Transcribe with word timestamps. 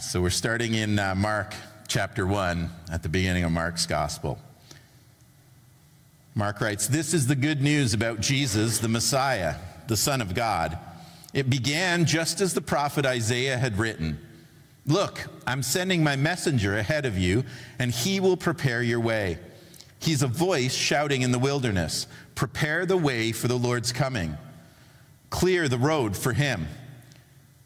So 0.00 0.22
we're 0.22 0.30
starting 0.30 0.74
in 0.74 0.98
uh, 0.98 1.14
Mark 1.14 1.54
chapter 1.86 2.26
1 2.26 2.70
at 2.90 3.02
the 3.02 3.08
beginning 3.10 3.44
of 3.44 3.52
Mark's 3.52 3.84
gospel. 3.84 4.38
Mark 6.34 6.60
writes, 6.62 6.86
This 6.86 7.12
is 7.12 7.26
the 7.26 7.36
good 7.36 7.60
news 7.60 7.92
about 7.92 8.20
Jesus, 8.20 8.78
the 8.78 8.88
Messiah, 8.88 9.56
the 9.88 9.96
Son 9.96 10.22
of 10.22 10.34
God. 10.34 10.78
It 11.34 11.50
began 11.50 12.06
just 12.06 12.40
as 12.40 12.54
the 12.54 12.62
prophet 12.62 13.04
Isaiah 13.04 13.58
had 13.58 13.78
written 13.78 14.18
Look, 14.86 15.26
I'm 15.46 15.62
sending 15.62 16.02
my 16.02 16.16
messenger 16.16 16.76
ahead 16.76 17.06
of 17.06 17.16
you, 17.18 17.44
and 17.78 17.92
he 17.92 18.18
will 18.18 18.36
prepare 18.36 18.82
your 18.82 19.00
way. 19.00 19.38
He's 19.98 20.22
a 20.22 20.26
voice 20.26 20.74
shouting 20.74 21.22
in 21.22 21.32
the 21.32 21.38
wilderness 21.38 22.06
Prepare 22.34 22.86
the 22.86 22.96
way 22.96 23.30
for 23.30 23.46
the 23.46 23.58
Lord's 23.58 23.92
coming, 23.92 24.38
clear 25.28 25.68
the 25.68 25.78
road 25.78 26.16
for 26.16 26.32
him. 26.32 26.66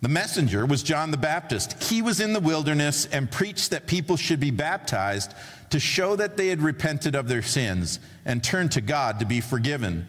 The 0.03 0.09
messenger 0.09 0.67
was 0.67 0.83
John 0.83 1.11
the 1.11 1.17
Baptist. 1.17 1.83
He 1.83 2.03
was 2.03 2.21
in 2.21 2.33
the 2.33 2.41
wilderness 2.41 3.07
and 3.07 3.31
preached 3.31 3.71
that 3.71 3.87
people 3.87 4.17
should 4.17 4.41
be 4.41 4.51
baptized 4.51 5.33
to 5.71 5.81
show 5.81 6.17
that 6.17 6.37
they 6.37 6.49
had 6.49 6.61
repented 6.61 7.15
of 7.15 7.29
their 7.29 7.43
sins 7.43 7.99
and 8.25 8.45
turned 8.45 8.73
to 8.73 8.81
God 8.81 9.19
to 9.21 9.27
be 9.27 9.41
forgiven. 9.41 10.07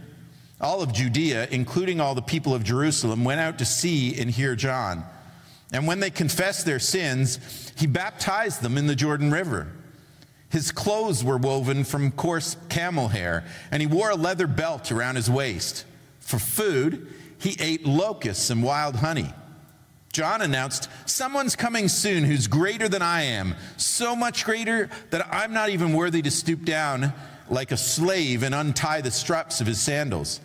All 0.60 0.82
of 0.82 0.94
Judea, 0.94 1.48
including 1.52 2.02
all 2.02 2.16
the 2.16 2.22
people 2.22 2.54
of 2.54 2.64
Jerusalem, 2.64 3.24
went 3.24 3.40
out 3.40 3.60
to 3.60 3.66
see 3.66 4.20
and 4.20 4.30
hear 4.30 4.56
John. 4.56 5.06
And 5.72 5.88
when 5.88 6.00
they 6.00 6.10
confessed 6.10 6.66
their 6.66 6.80
sins, 6.80 7.72
he 7.78 7.88
baptized 7.88 8.62
them 8.62 8.78
in 8.78 8.88
the 8.88 8.96
Jordan 8.96 9.32
River. 9.32 9.68
His 10.50 10.72
clothes 10.72 11.24
were 11.24 11.38
woven 11.38 11.84
from 11.84 12.12
coarse 12.12 12.56
camel 12.70 13.10
hair, 13.10 13.46
and 13.72 13.82
he 13.82 13.88
wore 13.88 14.10
a 14.10 14.16
leather 14.16 14.48
belt 14.48 14.92
around 14.92 15.16
his 15.16 15.30
waist. 15.30 15.86
For 16.20 16.40
food, 16.40 17.08
he 17.40 17.56
ate 17.60 17.86
locusts 17.86 18.50
and 18.50 18.64
wild 18.64 18.98
honey. 18.98 19.34
John 20.18 20.42
announced, 20.42 20.90
Someone's 21.06 21.56
coming 21.56 21.88
soon 21.88 22.24
who's 22.24 22.48
greater 22.48 22.90
than 22.90 23.04
I 23.04 23.22
am, 23.22 23.54
so 23.78 24.16
much 24.16 24.46
greater 24.46 24.90
that 25.12 25.28
I'm 25.32 25.54
not 25.54 25.70
even 25.70 25.94
worthy 25.94 26.24
to 26.24 26.32
stoop 26.32 26.66
down 26.66 27.14
like 27.50 27.72
a 27.72 27.78
slave 27.78 28.42
and 28.42 28.56
untie 28.56 29.02
the 29.02 29.12
straps 29.12 29.62
of 29.62 29.68
his 29.68 29.80
sandals. 29.80 30.42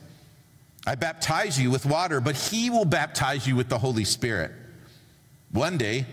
I 0.86 0.94
baptize 0.94 1.58
you 1.58 1.70
with 1.70 1.86
water, 1.86 2.20
but 2.20 2.36
he 2.36 2.68
will 2.68 2.84
baptize 2.84 3.46
you 3.46 3.56
with 3.56 3.70
the 3.70 3.78
Holy 3.78 4.04
Spirit. 4.04 4.52
One 5.52 5.78
day, 5.78 6.04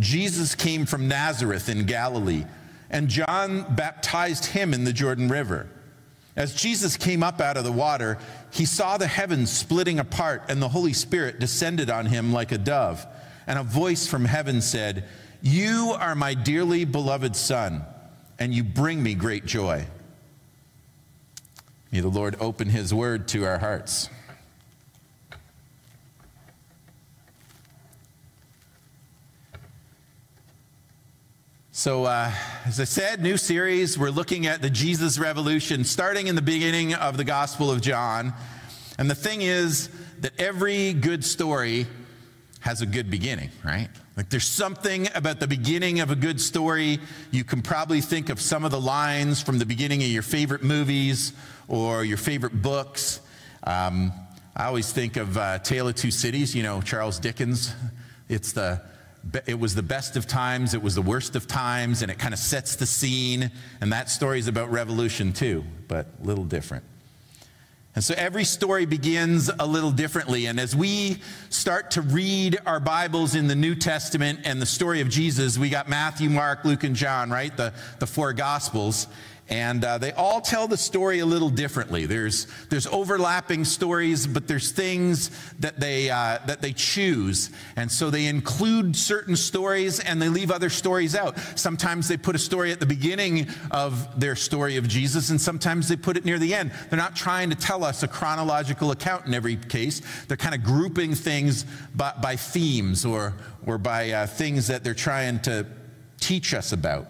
Jesus 0.00 0.56
came 0.56 0.84
from 0.84 1.06
Nazareth 1.06 1.68
in 1.68 1.86
Galilee, 1.86 2.44
and 2.90 3.06
John 3.06 3.76
baptized 3.76 4.46
him 4.46 4.74
in 4.74 4.82
the 4.82 4.92
Jordan 4.92 5.28
River. 5.28 5.68
As 6.36 6.54
Jesus 6.54 6.96
came 6.96 7.22
up 7.22 7.40
out 7.40 7.56
of 7.56 7.64
the 7.64 7.72
water, 7.72 8.18
he 8.50 8.64
saw 8.64 8.96
the 8.96 9.06
heavens 9.06 9.50
splitting 9.50 10.00
apart 10.00 10.42
and 10.48 10.60
the 10.60 10.68
Holy 10.68 10.92
Spirit 10.92 11.38
descended 11.38 11.90
on 11.90 12.06
him 12.06 12.32
like 12.32 12.50
a 12.50 12.58
dove. 12.58 13.06
And 13.46 13.58
a 13.58 13.62
voice 13.62 14.06
from 14.06 14.24
heaven 14.24 14.60
said, 14.60 15.04
You 15.42 15.94
are 15.98 16.14
my 16.14 16.34
dearly 16.34 16.84
beloved 16.84 17.36
Son, 17.36 17.84
and 18.38 18.52
you 18.52 18.64
bring 18.64 19.02
me 19.02 19.14
great 19.14 19.46
joy. 19.46 19.86
May 21.92 22.00
the 22.00 22.08
Lord 22.08 22.36
open 22.40 22.68
his 22.70 22.92
word 22.92 23.28
to 23.28 23.44
our 23.44 23.58
hearts. 23.58 24.08
So, 31.76 32.04
uh, 32.04 32.30
as 32.66 32.78
I 32.78 32.84
said, 32.84 33.20
new 33.20 33.36
series. 33.36 33.98
We're 33.98 34.10
looking 34.10 34.46
at 34.46 34.62
the 34.62 34.70
Jesus 34.70 35.18
Revolution, 35.18 35.82
starting 35.82 36.28
in 36.28 36.36
the 36.36 36.40
beginning 36.40 36.94
of 36.94 37.16
the 37.16 37.24
Gospel 37.24 37.68
of 37.68 37.80
John. 37.80 38.32
And 38.96 39.10
the 39.10 39.16
thing 39.16 39.42
is 39.42 39.88
that 40.20 40.30
every 40.38 40.92
good 40.92 41.24
story 41.24 41.88
has 42.60 42.80
a 42.80 42.86
good 42.86 43.10
beginning, 43.10 43.50
right? 43.64 43.88
Like 44.16 44.30
there's 44.30 44.46
something 44.46 45.08
about 45.16 45.40
the 45.40 45.48
beginning 45.48 45.98
of 45.98 46.12
a 46.12 46.14
good 46.14 46.40
story. 46.40 47.00
You 47.32 47.42
can 47.42 47.60
probably 47.60 48.00
think 48.00 48.28
of 48.28 48.40
some 48.40 48.64
of 48.64 48.70
the 48.70 48.80
lines 48.80 49.42
from 49.42 49.58
the 49.58 49.66
beginning 49.66 50.00
of 50.00 50.08
your 50.08 50.22
favorite 50.22 50.62
movies 50.62 51.32
or 51.66 52.04
your 52.04 52.18
favorite 52.18 52.62
books. 52.62 53.18
Um, 53.64 54.12
I 54.54 54.66
always 54.66 54.92
think 54.92 55.16
of 55.16 55.36
uh, 55.36 55.58
Tale 55.58 55.88
of 55.88 55.96
Two 55.96 56.12
Cities, 56.12 56.54
you 56.54 56.62
know, 56.62 56.80
Charles 56.82 57.18
Dickens. 57.18 57.74
It's 58.28 58.52
the 58.52 58.80
it 59.46 59.58
was 59.58 59.74
the 59.74 59.82
best 59.82 60.16
of 60.16 60.26
times, 60.26 60.74
it 60.74 60.82
was 60.82 60.94
the 60.94 61.02
worst 61.02 61.36
of 61.36 61.46
times, 61.46 62.02
and 62.02 62.10
it 62.10 62.18
kind 62.18 62.34
of 62.34 62.40
sets 62.40 62.76
the 62.76 62.86
scene. 62.86 63.50
And 63.80 63.92
that 63.92 64.10
story 64.10 64.38
is 64.38 64.48
about 64.48 64.70
revolution 64.70 65.32
too, 65.32 65.64
but 65.88 66.06
a 66.22 66.26
little 66.26 66.44
different. 66.44 66.84
And 67.94 68.02
so 68.02 68.12
every 68.16 68.42
story 68.42 68.86
begins 68.86 69.50
a 69.56 69.66
little 69.66 69.92
differently. 69.92 70.46
And 70.46 70.58
as 70.58 70.74
we 70.74 71.18
start 71.48 71.92
to 71.92 72.02
read 72.02 72.58
our 72.66 72.80
Bibles 72.80 73.36
in 73.36 73.46
the 73.46 73.54
New 73.54 73.76
Testament 73.76 74.40
and 74.44 74.60
the 74.60 74.66
story 74.66 75.00
of 75.00 75.08
Jesus, 75.08 75.56
we 75.58 75.70
got 75.70 75.88
Matthew, 75.88 76.28
Mark, 76.28 76.64
Luke, 76.64 76.82
and 76.82 76.96
John, 76.96 77.30
right? 77.30 77.56
The, 77.56 77.72
the 78.00 78.06
four 78.06 78.32
Gospels. 78.32 79.06
And 79.50 79.84
uh, 79.84 79.98
they 79.98 80.12
all 80.12 80.40
tell 80.40 80.66
the 80.66 80.76
story 80.76 81.18
a 81.18 81.26
little 81.26 81.50
differently. 81.50 82.06
There's, 82.06 82.46
there's 82.70 82.86
overlapping 82.86 83.66
stories, 83.66 84.26
but 84.26 84.48
there's 84.48 84.70
things 84.70 85.30
that 85.58 85.78
they, 85.78 86.08
uh, 86.08 86.38
that 86.46 86.62
they 86.62 86.72
choose. 86.72 87.50
And 87.76 87.92
so 87.92 88.08
they 88.08 88.24
include 88.24 88.96
certain 88.96 89.36
stories 89.36 90.00
and 90.00 90.20
they 90.20 90.30
leave 90.30 90.50
other 90.50 90.70
stories 90.70 91.14
out. 91.14 91.38
Sometimes 91.56 92.08
they 92.08 92.16
put 92.16 92.34
a 92.34 92.38
story 92.38 92.72
at 92.72 92.80
the 92.80 92.86
beginning 92.86 93.48
of 93.70 94.18
their 94.18 94.34
story 94.34 94.78
of 94.78 94.88
Jesus, 94.88 95.28
and 95.28 95.38
sometimes 95.38 95.88
they 95.88 95.96
put 95.96 96.16
it 96.16 96.24
near 96.24 96.38
the 96.38 96.54
end. 96.54 96.72
They're 96.88 96.98
not 96.98 97.14
trying 97.14 97.50
to 97.50 97.56
tell 97.56 97.84
us 97.84 98.02
a 98.02 98.08
chronological 98.08 98.92
account 98.92 99.26
in 99.26 99.34
every 99.34 99.56
case. 99.56 100.00
They're 100.26 100.38
kind 100.38 100.54
of 100.54 100.62
grouping 100.62 101.14
things 101.14 101.66
by, 101.94 102.14
by 102.22 102.36
themes 102.36 103.04
or, 103.04 103.34
or 103.66 103.76
by 103.76 104.10
uh, 104.10 104.26
things 104.26 104.68
that 104.68 104.84
they're 104.84 104.94
trying 104.94 105.40
to 105.40 105.66
teach 106.18 106.54
us 106.54 106.72
about. 106.72 107.08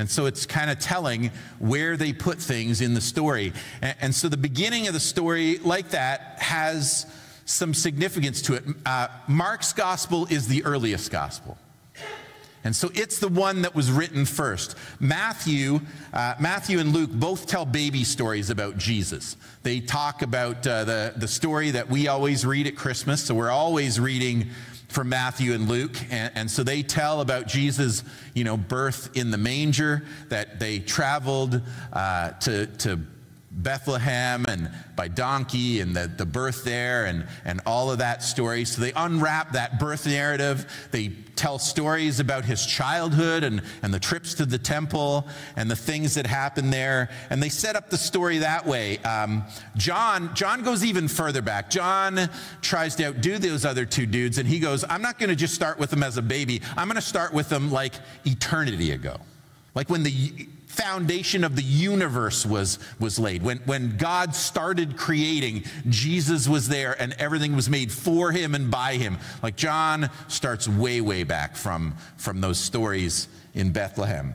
And 0.00 0.10
so 0.10 0.24
it's 0.24 0.46
kind 0.46 0.70
of 0.70 0.78
telling 0.78 1.30
where 1.58 1.94
they 1.94 2.14
put 2.14 2.38
things 2.38 2.80
in 2.80 2.94
the 2.94 3.02
story. 3.02 3.52
And, 3.82 3.94
and, 4.00 4.14
so 4.14 4.30
the 4.30 4.38
beginning 4.38 4.88
of 4.88 4.94
the 4.94 5.00
story, 5.00 5.58
like 5.58 5.90
that, 5.90 6.38
has 6.38 7.04
some 7.44 7.74
significance 7.74 8.40
to 8.42 8.54
it. 8.54 8.64
Uh, 8.86 9.08
Mark's 9.28 9.74
gospel 9.74 10.26
is 10.30 10.48
the 10.48 10.64
earliest 10.64 11.10
gospel. 11.10 11.58
And 12.64 12.74
so 12.74 12.90
it's 12.94 13.18
the 13.18 13.28
one 13.28 13.62
that 13.62 13.74
was 13.74 13.90
written 13.90 14.24
first. 14.24 14.74
Matthew, 15.00 15.80
uh, 16.14 16.34
Matthew 16.40 16.78
and 16.78 16.94
Luke 16.94 17.10
both 17.10 17.46
tell 17.46 17.66
baby 17.66 18.02
stories 18.04 18.48
about 18.48 18.78
Jesus. 18.78 19.36
They 19.62 19.80
talk 19.80 20.22
about 20.22 20.66
uh, 20.66 20.84
the, 20.84 21.12
the 21.14 21.28
story 21.28 21.72
that 21.72 21.90
we 21.90 22.08
always 22.08 22.46
read 22.46 22.66
at 22.66 22.74
Christmas. 22.74 23.22
So 23.22 23.34
we're 23.34 23.50
always 23.50 24.00
reading 24.00 24.48
from 24.90 25.08
Matthew 25.08 25.52
and 25.52 25.68
Luke. 25.68 25.96
And, 26.10 26.32
and, 26.34 26.50
so 26.50 26.62
they 26.62 26.82
tell 26.82 27.20
about 27.20 27.46
Jesus' 27.46 28.02
you 28.34 28.44
know, 28.44 28.56
birth 28.56 29.16
in 29.16 29.30
the 29.30 29.38
manger, 29.38 30.04
that 30.28 30.58
they 30.58 30.80
traveled 30.80 31.62
uh, 31.92 32.30
to, 32.32 32.66
to 32.66 32.98
Bethlehem 33.50 34.44
and 34.48 34.70
by 34.94 35.08
donkey 35.08 35.80
and 35.80 35.94
the, 35.94 36.08
the 36.16 36.24
birth 36.24 36.62
there 36.62 37.06
and, 37.06 37.26
and 37.44 37.60
all 37.66 37.90
of 37.90 37.98
that 37.98 38.22
story. 38.22 38.64
So 38.64 38.80
they 38.80 38.92
unwrap 38.92 39.52
that 39.52 39.80
birth 39.80 40.06
narrative. 40.06 40.70
They 40.92 41.08
tell 41.34 41.58
stories 41.58 42.20
about 42.20 42.44
his 42.44 42.64
childhood 42.64 43.42
and, 43.42 43.62
and 43.82 43.92
the 43.92 43.98
trips 43.98 44.34
to 44.34 44.46
the 44.46 44.58
temple 44.58 45.26
and 45.56 45.68
the 45.68 45.76
things 45.76 46.14
that 46.14 46.26
happened 46.26 46.72
there. 46.72 47.10
And 47.28 47.42
they 47.42 47.48
set 47.48 47.74
up 47.74 47.90
the 47.90 47.96
story 47.96 48.38
that 48.38 48.66
way. 48.66 48.98
Um, 48.98 49.44
John, 49.76 50.32
John 50.34 50.62
goes 50.62 50.84
even 50.84 51.08
further 51.08 51.42
back. 51.42 51.70
John 51.70 52.28
tries 52.60 52.94
to 52.96 53.06
outdo 53.06 53.38
those 53.38 53.64
other 53.64 53.84
two 53.84 54.06
dudes, 54.06 54.38
and 54.38 54.46
he 54.46 54.60
goes, 54.60 54.84
I'm 54.88 55.02
not 55.02 55.18
going 55.18 55.30
to 55.30 55.36
just 55.36 55.54
start 55.54 55.78
with 55.78 55.90
them 55.90 56.02
as 56.02 56.18
a 56.18 56.22
baby. 56.22 56.62
I'm 56.76 56.86
going 56.86 56.96
to 56.96 57.00
start 57.00 57.32
with 57.32 57.48
them 57.48 57.72
like 57.72 57.94
eternity 58.24 58.92
ago. 58.92 59.16
Like 59.74 59.88
when 59.88 60.02
the 60.02 60.48
foundation 60.70 61.42
of 61.42 61.56
the 61.56 61.62
universe 61.62 62.46
was, 62.46 62.78
was 63.00 63.18
laid. 63.18 63.42
When, 63.42 63.58
when 63.66 63.96
God 63.96 64.34
started 64.34 64.96
creating, 64.96 65.64
Jesus 65.88 66.48
was 66.48 66.68
there 66.68 67.00
and 67.00 67.12
everything 67.18 67.56
was 67.56 67.68
made 67.68 67.90
for 67.90 68.30
him 68.30 68.54
and 68.54 68.70
by 68.70 68.94
him. 68.94 69.18
Like 69.42 69.56
John 69.56 70.10
starts 70.28 70.68
way, 70.68 71.00
way 71.00 71.24
back 71.24 71.56
from, 71.56 71.96
from 72.16 72.40
those 72.40 72.58
stories 72.58 73.28
in 73.52 73.72
Bethlehem. 73.72 74.34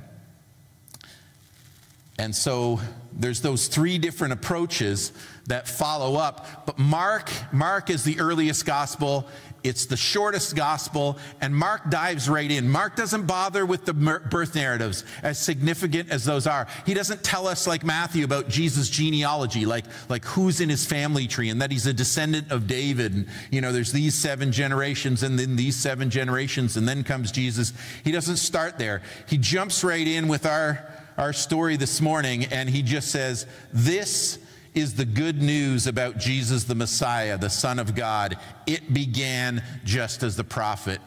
And 2.20 2.36
so 2.36 2.80
there's 3.14 3.42
those 3.42 3.68
three 3.68 3.98
different 3.98 4.34
approaches 4.34 5.14
that 5.48 5.68
follow 5.68 6.16
up. 6.16 6.66
But 6.66 6.78
Mark, 6.78 7.32
Mark 7.52 7.90
is 7.90 8.04
the 8.04 8.20
earliest 8.20 8.66
gospel. 8.66 9.28
It's 9.66 9.88
the 9.88 9.98
shortest 9.98 10.56
gospel, 10.56 11.18
and 11.42 11.56
Mark 11.56 11.90
dives 11.90 12.30
right 12.30 12.50
in. 12.50 12.70
Mark 12.70 12.96
doesn't 12.96 13.26
bother 13.26 13.66
with 13.66 13.86
the 13.86 13.94
birth 13.94 14.54
narratives, 14.54 15.04
as 15.24 15.40
significant 15.40 16.12
as 16.12 16.24
those 16.24 16.46
are. 16.46 16.68
He 16.86 16.94
doesn't 16.94 17.24
tell 17.24 17.48
us, 17.48 17.66
like 17.66 17.84
Matthew, 17.84 18.24
about 18.26 18.48
Jesus' 18.48 18.90
genealogy, 18.90 19.66
like, 19.66 19.86
like 20.08 20.24
who's 20.24 20.62
in 20.62 20.70
his 20.70 20.86
family 20.86 21.26
tree, 21.26 21.50
and 21.50 21.62
that 21.64 21.72
he's 21.72 21.88
a 21.88 21.94
descendant 21.94 22.52
of 22.52 22.68
David. 22.68 23.14
And, 23.14 23.28
you 23.50 23.60
know, 23.60 23.72
there's 23.72 23.92
these 23.92 24.14
seven 24.14 24.52
generations, 24.52 25.24
and 25.24 25.40
then 25.40 25.56
these 25.56 25.76
seven 25.76 26.12
generations, 26.12 26.78
and 26.78 26.88
then 26.88 27.04
comes 27.04 27.32
Jesus. 27.32 27.74
He 28.04 28.12
doesn't 28.12 28.38
start 28.38 28.78
there. 28.78 29.02
He 29.28 29.40
jumps 29.40 29.84
right 29.84 30.08
in 30.08 30.28
with 30.28 30.46
our, 30.46 30.88
our 31.18 31.34
story 31.34 31.76
this 31.76 32.02
morning, 32.02 32.46
and 32.46 32.70
he 32.70 32.84
just 32.84 33.10
says, 33.10 33.48
This 33.74 34.38
is 34.76 34.96
the 34.96 35.06
good 35.06 35.42
news 35.42 35.88
about 35.88 36.18
Jesus 36.18 36.66
the 36.66 36.76
Messiah, 36.76 37.38
the 37.38 37.50
Son 37.50 37.80
of 37.80 37.96
God. 37.96 38.38
It 38.68 38.94
began 38.94 39.64
just 39.84 40.22
as 40.22 40.36
the 40.36 40.44
prophet 40.44 41.00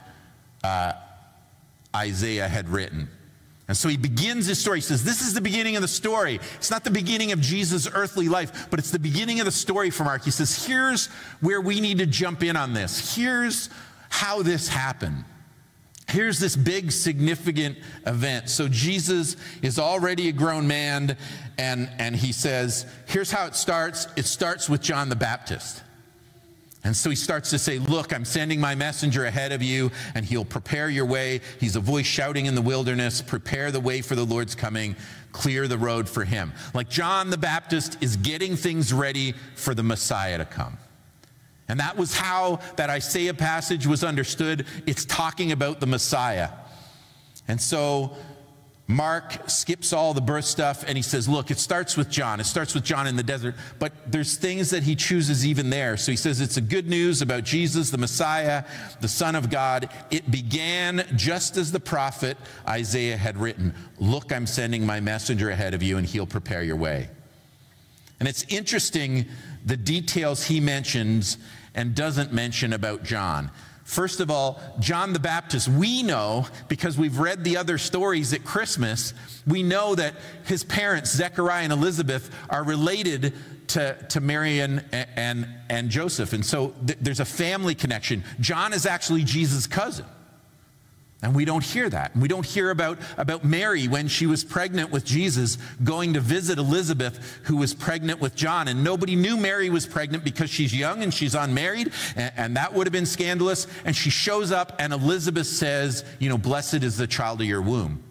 uh, 0.65 0.95
Isaiah 1.95 2.49
had 2.49 2.69
written. 2.69 3.09
And 3.69 3.77
so 3.77 3.89
he 3.89 3.99
begins 3.99 4.47
his 4.47 4.59
story. 4.59 4.79
He 4.79 4.83
says, 4.83 5.05
This 5.05 5.21
is 5.21 5.35
the 5.35 5.43
beginning 5.43 5.77
of 5.77 5.83
the 5.83 5.89
story. 5.89 6.41
It's 6.57 6.71
not 6.71 6.85
the 6.85 6.91
beginning 6.91 7.33
of 7.33 7.41
Jesus' 7.41 7.87
earthly 7.93 8.29
life, 8.29 8.69
but 8.71 8.79
it's 8.79 8.91
the 8.91 8.99
beginning 8.99 9.41
of 9.41 9.45
the 9.45 9.53
story 9.53 9.91
for 9.91 10.05
Mark. 10.05 10.25
He 10.25 10.31
says, 10.31 10.67
Here's 10.67 11.09
where 11.41 11.61
we 11.61 11.81
need 11.81 11.99
to 11.99 12.07
jump 12.07 12.43
in 12.43 12.57
on 12.57 12.73
this. 12.73 13.15
Here's 13.15 13.69
how 14.09 14.43
this 14.43 14.69
happened. 14.69 15.25
Here's 16.09 16.39
this 16.39 16.57
big, 16.57 16.91
significant 16.91 17.77
event. 18.07 18.49
So 18.49 18.67
Jesus 18.67 19.37
is 19.61 19.79
already 19.79 20.29
a 20.31 20.33
grown 20.33 20.67
man, 20.67 21.19
and, 21.59 21.91
and 21.99 22.17
he 22.17 22.33
says, 22.33 22.87
Here's 23.07 23.31
how 23.31 23.47
it 23.47 23.55
starts 23.55 24.09
it 24.17 24.25
starts 24.25 24.69
with 24.69 24.81
John 24.81 25.11
the 25.11 25.17
Baptist. 25.17 25.83
And 26.83 26.97
so 26.97 27.11
he 27.11 27.17
starts 27.17 27.51
to 27.51 27.59
say, 27.59 27.79
Look, 27.79 28.15
I'm 28.15 28.25
sending 28.25 28.59
my 28.59 28.75
messenger 28.75 29.27
ahead 29.27 29.53
of 29.53 29.63
you, 29.63 29.91
and 30.15 30.25
he'll 30.25 30.47
prepare 30.47 30.89
your 30.89 31.05
way. 31.05 31.43
He's 31.61 31.77
a 31.77 31.81
voice 31.81 32.07
shouting 32.07 32.47
in 32.47 32.55
the 32.55 32.63
wilderness, 32.63 33.21
prepare 33.21 33.71
the 33.71 33.81
way 33.81 34.01
for 34.01 34.15
the 34.15 34.25
Lord's 34.25 34.55
coming, 34.55 34.97
clear 35.33 35.69
the 35.69 35.77
road 35.77 36.09
for 36.09 36.25
him. 36.25 36.55
Like 36.73 36.89
John 36.89 37.29
the 37.29 37.37
Baptist 37.37 37.99
is 38.01 38.17
getting 38.17 38.57
things 38.57 38.95
ready 38.95 39.35
for 39.57 39.75
the 39.75 39.83
Messiah 39.83 40.39
to 40.39 40.47
come. 40.47 40.79
And 41.69 41.81
that 41.81 41.97
was 41.97 42.17
how 42.17 42.61
that 42.77 42.89
Isaiah 42.89 43.35
passage 43.35 43.87
was 43.87 44.03
understood. 44.03 44.67
It's 44.87 45.05
talking 45.05 45.53
about 45.53 45.81
the 45.81 45.87
Messiah. 45.87 46.51
And 47.47 47.61
so 47.61 48.17
Mark 48.91 49.51
skips 49.51 49.93
all 49.93 50.15
the 50.15 50.23
birth 50.23 50.47
stuff 50.47 50.83
and 50.89 50.97
he 50.97 51.03
says, 51.03 51.29
Look, 51.29 51.51
it 51.51 51.59
starts 51.59 51.95
with 51.95 52.09
John. 52.09 52.41
It 52.41 52.45
starts 52.45 52.75
with 52.75 52.85
John 52.85 53.07
in 53.07 53.17
the 53.17 53.23
desert, 53.23 53.55
but 53.79 53.93
there's 54.11 54.39
things 54.39 54.71
that 54.71 54.83
he 54.83 54.97
chooses 54.97 55.47
even 55.47 55.69
there. 55.69 55.99
So 55.99 56.11
he 56.11 56.17
says, 56.17 56.41
It's 56.41 56.57
a 56.57 56.63
good 56.63 56.89
news 56.89 57.21
about 57.21 57.45
Jesus, 57.45 57.91
the 57.91 57.99
Messiah, 57.99 58.65
the 59.03 59.09
Son 59.09 59.35
of 59.35 59.51
God. 59.51 59.91
It 60.11 60.31
began 60.31 61.07
just 61.17 61.59
as 61.59 61.71
the 61.71 61.81
prophet 61.81 62.39
Isaiah 62.67 63.19
had 63.19 63.37
written 63.37 63.75
Look, 63.99 64.33
I'm 64.33 64.47
sending 64.47 64.87
my 64.87 65.01
messenger 65.01 65.51
ahead 65.51 65.75
of 65.75 65.83
you, 65.83 65.99
and 65.99 66.07
he'll 66.07 66.27
prepare 66.27 66.63
your 66.63 66.77
way. 66.77 67.11
And 68.21 68.29
it's 68.29 68.45
interesting 68.45 69.27
the 69.67 69.77
details 69.77 70.47
he 70.47 70.61
mentions 70.61 71.37
and 71.79 71.95
doesn't 71.95 72.33
mention 72.33 72.73
about 72.73 73.05
John. 73.05 73.53
First 73.85 74.19
of 74.19 74.33
all, 74.33 74.61
John 74.81 75.13
the 75.13 75.21
Baptist, 75.21 75.69
we 75.69 76.03
know 76.03 76.49
because 76.67 76.99
we've 76.99 77.21
read 77.21 77.45
the 77.45 77.57
other 77.57 77.79
stories 77.79 78.33
at 78.33 78.45
Christmas, 78.45 79.15
we 79.47 79.63
know 79.63 79.95
that 79.95 80.15
his 80.45 80.65
parents, 80.65 81.15
Zechariah 81.15 81.63
and 81.63 81.73
Elizabeth, 81.73 82.35
are 82.51 82.65
related 82.65 83.33
to, 83.69 83.97
to 84.09 84.21
Mary 84.21 84.59
and, 84.59 84.85
and, 84.93 85.47
and 85.71 85.89
Joseph. 85.89 86.33
And 86.33 86.45
so 86.45 86.75
th- 86.85 86.99
there's 87.01 87.21
a 87.21 87.25
family 87.25 87.77
connection. 87.77 88.25
John 88.41 88.73
is 88.73 88.85
actually 88.85 89.23
Jesus' 89.23 89.69
cousin. 89.69 90.05
And 91.21 91.35
we 91.35 91.45
don't 91.45 91.65
hear 91.65 91.89
that. 91.91 92.13
And 92.13 92.23
we 92.23 92.29
don't 92.29 92.47
hear 92.47 92.71
about, 92.71 92.99
about 93.17 93.45
Mary 93.45 93.89
when 93.89 94.07
she 94.07 94.27
was 94.27 94.45
pregnant 94.45 94.93
with 94.93 95.05
Jesus 95.05 95.59
going 95.83 96.15
to 96.15 96.21
visit 96.21 96.59
Elizabeth, 96.59 97.41
who 97.45 97.57
was 97.57 97.75
pregnant 97.75 98.21
with 98.21 98.37
John. 98.37 98.69
And 98.69 98.85
nobody 98.85 99.17
knew 99.17 99.37
Mary 99.37 99.69
was 99.69 99.85
pregnant 99.85 100.23
because 100.23 100.49
she's 100.49 100.73
young 100.73 101.03
and 101.03 101.13
she's 101.13 101.35
unmarried, 101.35 101.93
and, 102.15 102.33
and 102.37 102.57
that 102.57 102.73
would 102.73 102.87
have 102.87 102.93
been 102.93 103.07
scandalous. 103.07 103.67
And 103.85 103.97
she 103.97 104.11
shows 104.11 104.53
up, 104.53 104.77
and 104.79 104.93
Elizabeth 104.93 105.49
says, 105.49 106.05
You 106.21 106.29
know, 106.29 106.39
blessed 106.39 106.85
is 106.85 106.97
the 106.97 107.09
child 107.09 107.41
of 107.41 107.49
your 107.49 107.63
womb. 107.63 108.05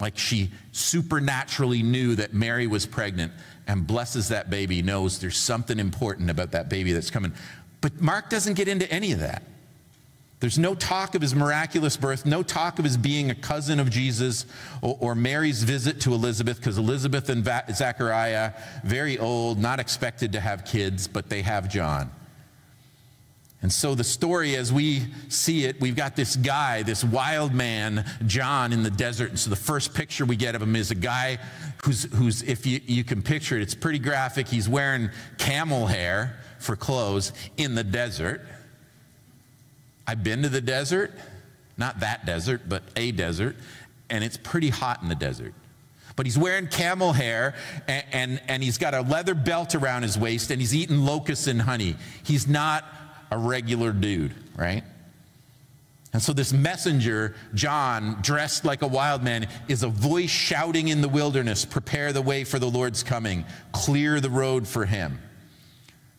Like 0.00 0.16
she 0.16 0.50
supernaturally 0.70 1.82
knew 1.82 2.14
that 2.14 2.32
Mary 2.32 2.68
was 2.68 2.86
pregnant 2.86 3.32
and 3.66 3.86
blesses 3.86 4.28
that 4.28 4.50
baby, 4.50 4.82
knows 4.82 5.18
there's 5.18 5.36
something 5.36 5.78
important 5.78 6.30
about 6.30 6.52
that 6.52 6.68
baby 6.68 6.92
that's 6.92 7.10
coming. 7.10 7.32
But 7.80 8.00
Mark 8.00 8.30
doesn't 8.30 8.54
get 8.54 8.68
into 8.68 8.90
any 8.90 9.10
of 9.12 9.18
that. 9.18 9.42
There's 10.40 10.58
no 10.58 10.74
talk 10.74 11.14
of 11.14 11.20
his 11.20 11.34
miraculous 11.34 11.98
birth, 11.98 12.24
no 12.24 12.42
talk 12.42 12.78
of 12.78 12.84
his 12.86 12.96
being 12.96 13.30
a 13.30 13.34
cousin 13.34 13.78
of 13.78 13.90
Jesus 13.90 14.46
or, 14.80 14.96
or 14.98 15.14
Mary's 15.14 15.62
visit 15.62 16.00
to 16.00 16.14
Elizabeth, 16.14 16.56
because 16.56 16.78
Elizabeth 16.78 17.28
and 17.28 17.44
Va- 17.44 17.66
Zachariah, 17.70 18.54
very 18.82 19.18
old, 19.18 19.58
not 19.58 19.78
expected 19.78 20.32
to 20.32 20.40
have 20.40 20.64
kids, 20.64 21.06
but 21.06 21.28
they 21.28 21.42
have 21.42 21.68
John. 21.68 22.10
And 23.62 23.70
so 23.70 23.94
the 23.94 24.04
story, 24.04 24.56
as 24.56 24.72
we 24.72 25.02
see 25.28 25.66
it, 25.66 25.78
we've 25.78 25.94
got 25.94 26.16
this 26.16 26.36
guy, 26.36 26.82
this 26.82 27.04
wild 27.04 27.52
man, 27.52 28.06
John, 28.24 28.72
in 28.72 28.82
the 28.82 28.90
desert. 28.90 29.28
And 29.28 29.38
so 29.38 29.50
the 29.50 29.56
first 29.56 29.92
picture 29.92 30.24
we 30.24 30.36
get 30.36 30.54
of 30.54 30.62
him 30.62 30.74
is 30.74 30.90
a 30.90 30.94
guy 30.94 31.38
who's, 31.84 32.04
who's 32.14 32.42
if 32.42 32.64
you, 32.64 32.80
you 32.86 33.04
can 33.04 33.20
picture 33.20 33.58
it, 33.58 33.62
it's 33.62 33.74
pretty 33.74 33.98
graphic. 33.98 34.48
He's 34.48 34.66
wearing 34.66 35.10
camel 35.36 35.86
hair 35.86 36.38
for 36.58 36.74
clothes 36.74 37.34
in 37.58 37.74
the 37.74 37.84
desert. 37.84 38.46
I've 40.10 40.24
been 40.24 40.42
to 40.42 40.48
the 40.48 40.60
desert, 40.60 41.12
not 41.76 42.00
that 42.00 42.26
desert, 42.26 42.62
but 42.68 42.82
a 42.96 43.12
desert, 43.12 43.54
and 44.10 44.24
it's 44.24 44.36
pretty 44.36 44.68
hot 44.68 45.02
in 45.02 45.08
the 45.08 45.14
desert. 45.14 45.54
But 46.16 46.26
he's 46.26 46.36
wearing 46.36 46.66
camel 46.66 47.12
hair 47.12 47.54
and, 47.86 48.04
and, 48.10 48.42
and, 48.48 48.60
he's 48.60 48.76
got 48.76 48.92
a 48.92 49.02
leather 49.02 49.34
belt 49.36 49.76
around 49.76 50.02
his 50.02 50.18
waist 50.18 50.50
and 50.50 50.60
he's 50.60 50.74
eating 50.74 50.98
locusts 50.98 51.46
and 51.46 51.62
honey. 51.62 51.94
He's 52.24 52.48
not 52.48 52.84
a 53.30 53.38
regular 53.38 53.92
dude, 53.92 54.34
right? 54.56 54.82
And 56.12 56.20
so 56.20 56.32
this 56.32 56.52
messenger, 56.52 57.36
John, 57.54 58.18
dressed 58.20 58.64
like 58.64 58.82
a 58.82 58.88
wild 58.88 59.22
man, 59.22 59.46
is 59.68 59.84
a 59.84 59.88
voice 59.88 60.28
shouting 60.28 60.88
in 60.88 61.02
the 61.02 61.08
wilderness, 61.08 61.64
prepare 61.64 62.12
the 62.12 62.20
way 62.20 62.42
for 62.42 62.58
the 62.58 62.68
Lord's 62.68 63.04
coming, 63.04 63.44
clear 63.70 64.18
the 64.18 64.28
road 64.28 64.66
for 64.66 64.86
him. 64.86 65.20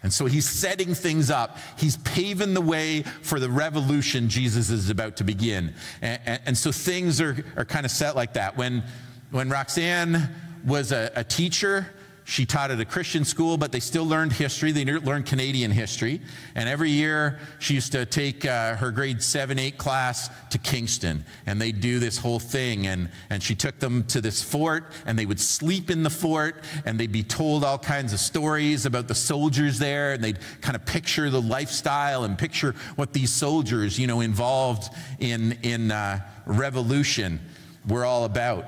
And 0.03 0.12
so 0.12 0.25
he's 0.25 0.50
setting 0.50 0.95
things 0.95 1.30
up. 1.30 1.57
He's 1.77 1.98
paving 1.98 2.53
the 2.53 2.62
way 2.62 3.03
for 3.21 3.39
the 3.39 3.50
revolution 3.50 4.30
Jesus 4.30 4.69
is 4.69 4.89
about 4.89 5.18
to 5.18 5.24
begin. 5.24 5.75
And, 6.01 6.19
and, 6.25 6.42
and 6.48 6.57
so 6.57 6.71
things 6.71 7.21
are, 7.21 7.45
are 7.56 7.65
kind 7.65 7.86
of 7.86 7.92
set 7.92 8.15
like 8.15 8.33
that. 8.33 8.57
When, 8.57 8.83
when 9.30 9.50
Roxanne 9.50 10.30
was 10.65 10.92
a, 10.92 11.12
a 11.15 11.24
teacher, 11.24 11.88
she 12.23 12.45
taught 12.45 12.71
at 12.71 12.79
a 12.79 12.85
Christian 12.85 13.25
school, 13.25 13.57
but 13.57 13.71
they 13.71 13.79
still 13.79 14.06
learned 14.06 14.33
history. 14.33 14.71
They 14.71 14.85
learned 14.85 15.25
Canadian 15.25 15.71
history. 15.71 16.21
And 16.56 16.69
every 16.69 16.91
year, 16.91 17.39
she 17.59 17.73
used 17.73 17.91
to 17.94 18.06
take 18.06 18.45
uh, 18.45 18.75
her 18.75 18.91
grade 18.91 19.21
7 19.21 19.57
8 19.57 19.77
class 19.77 20.29
to 20.51 20.57
Kingston. 20.57 21.25
And 21.45 21.59
they'd 21.59 21.81
do 21.81 22.00
this 22.00 22.18
whole 22.18 22.39
thing. 22.39 22.88
And, 22.88 23.09
and 23.29 23.41
she 23.41 23.56
took 23.56 23.79
them 23.79 24.03
to 24.06 24.21
this 24.21 24.41
fort, 24.41 24.85
and 25.06 25.18
they 25.18 25.25
would 25.25 25.39
sleep 25.39 25.89
in 25.89 26.03
the 26.03 26.09
fort, 26.09 26.63
and 26.85 27.00
they'd 27.00 27.12
be 27.12 27.23
told 27.23 27.63
all 27.63 27.77
kinds 27.77 28.13
of 28.13 28.19
stories 28.19 28.85
about 28.85 29.07
the 29.07 29.15
soldiers 29.15 29.79
there. 29.79 30.13
And 30.13 30.24
they'd 30.24 30.39
kind 30.62 30.75
of 30.75 30.85
picture 30.85 31.29
the 31.29 31.41
lifestyle 31.41 32.24
and 32.24 32.38
picture 32.38 32.75
what 32.95 33.13
these 33.13 33.31
soldiers, 33.31 33.97
you 33.97 34.07
know, 34.07 34.21
involved 34.21 34.94
in, 35.19 35.57
in 35.63 35.91
uh, 35.91 36.19
revolution 36.45 37.39
were 37.88 38.06
all 38.06 38.25
about. 38.25 38.65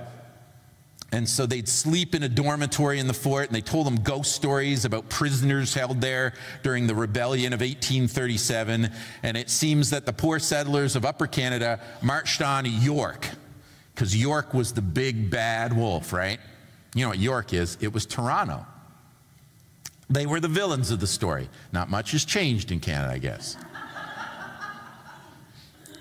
And 1.13 1.29
so 1.29 1.45
they'd 1.45 1.69
sleep 1.69 2.15
in 2.15 2.23
a 2.23 2.27
dormitory 2.27 2.97
in 2.97 3.05
the 3.05 3.13
fort, 3.13 3.45
and 3.45 3.55
they 3.55 3.61
told 3.61 3.85
them 3.85 3.97
ghost 3.97 4.31
stories 4.31 4.83
about 4.83 5.09
prisoners 5.09 5.75
held 5.75 6.01
there 6.01 6.33
during 6.63 6.87
the 6.87 6.95
rebellion 6.95 7.53
of 7.53 7.59
1837. 7.59 8.89
And 9.21 9.37
it 9.37 9.51
seems 9.51 9.91
that 9.91 10.07
the 10.07 10.11
poor 10.11 10.39
settlers 10.39 10.95
of 10.95 11.05
Upper 11.05 11.27
Canada 11.27 11.79
marched 12.01 12.41
on 12.41 12.65
York, 12.65 13.29
because 13.93 14.19
York 14.19 14.55
was 14.55 14.73
the 14.73 14.81
big 14.81 15.29
bad 15.29 15.77
wolf, 15.77 16.13
right? 16.13 16.39
You 16.95 17.03
know 17.03 17.09
what 17.09 17.19
York 17.19 17.53
is? 17.53 17.77
It 17.79 17.93
was 17.93 18.07
Toronto. 18.07 18.65
They 20.09 20.25
were 20.25 20.39
the 20.39 20.47
villains 20.47 20.89
of 20.89 20.99
the 20.99 21.05
story. 21.05 21.47
Not 21.71 21.91
much 21.91 22.13
has 22.13 22.25
changed 22.25 22.71
in 22.71 22.79
Canada, 22.79 23.13
I 23.13 23.19
guess. 23.19 23.55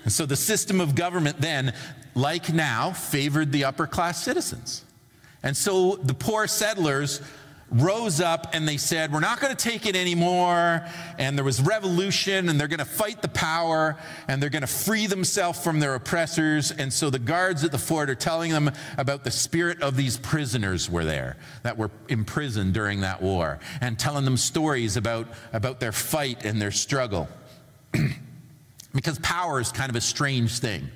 And 0.04 0.12
so 0.12 0.24
the 0.24 0.36
system 0.36 0.80
of 0.80 0.94
government 0.94 1.38
then, 1.38 1.74
like 2.14 2.50
now, 2.50 2.92
favored 2.92 3.52
the 3.52 3.64
upper 3.64 3.86
class 3.86 4.22
citizens. 4.22 4.86
And 5.42 5.56
so 5.56 5.96
the 5.96 6.14
poor 6.14 6.46
settlers 6.46 7.20
rose 7.72 8.20
up 8.20 8.48
and 8.52 8.68
they 8.68 8.76
said, 8.76 9.12
We're 9.12 9.20
not 9.20 9.40
going 9.40 9.54
to 9.54 9.70
take 9.70 9.86
it 9.86 9.96
anymore. 9.96 10.86
And 11.18 11.36
there 11.36 11.44
was 11.44 11.60
revolution, 11.60 12.48
and 12.48 12.60
they're 12.60 12.68
going 12.68 12.78
to 12.78 12.84
fight 12.84 13.22
the 13.22 13.28
power, 13.28 13.96
and 14.28 14.42
they're 14.42 14.50
going 14.50 14.62
to 14.62 14.66
free 14.66 15.06
themselves 15.06 15.62
from 15.62 15.80
their 15.80 15.94
oppressors. 15.94 16.70
And 16.70 16.92
so 16.92 17.10
the 17.10 17.18
guards 17.18 17.64
at 17.64 17.72
the 17.72 17.78
fort 17.78 18.10
are 18.10 18.14
telling 18.14 18.52
them 18.52 18.70
about 18.98 19.24
the 19.24 19.30
spirit 19.30 19.82
of 19.82 19.96
these 19.96 20.16
prisoners 20.18 20.90
were 20.90 21.04
there 21.04 21.36
that 21.62 21.76
were 21.76 21.90
imprisoned 22.08 22.74
during 22.74 23.00
that 23.00 23.22
war, 23.22 23.58
and 23.80 23.98
telling 23.98 24.24
them 24.24 24.36
stories 24.36 24.96
about, 24.96 25.28
about 25.52 25.80
their 25.80 25.92
fight 25.92 26.44
and 26.44 26.60
their 26.60 26.70
struggle. 26.70 27.28
because 28.94 29.18
power 29.20 29.60
is 29.60 29.72
kind 29.72 29.90
of 29.90 29.96
a 29.96 30.00
strange 30.00 30.58
thing. 30.58 30.88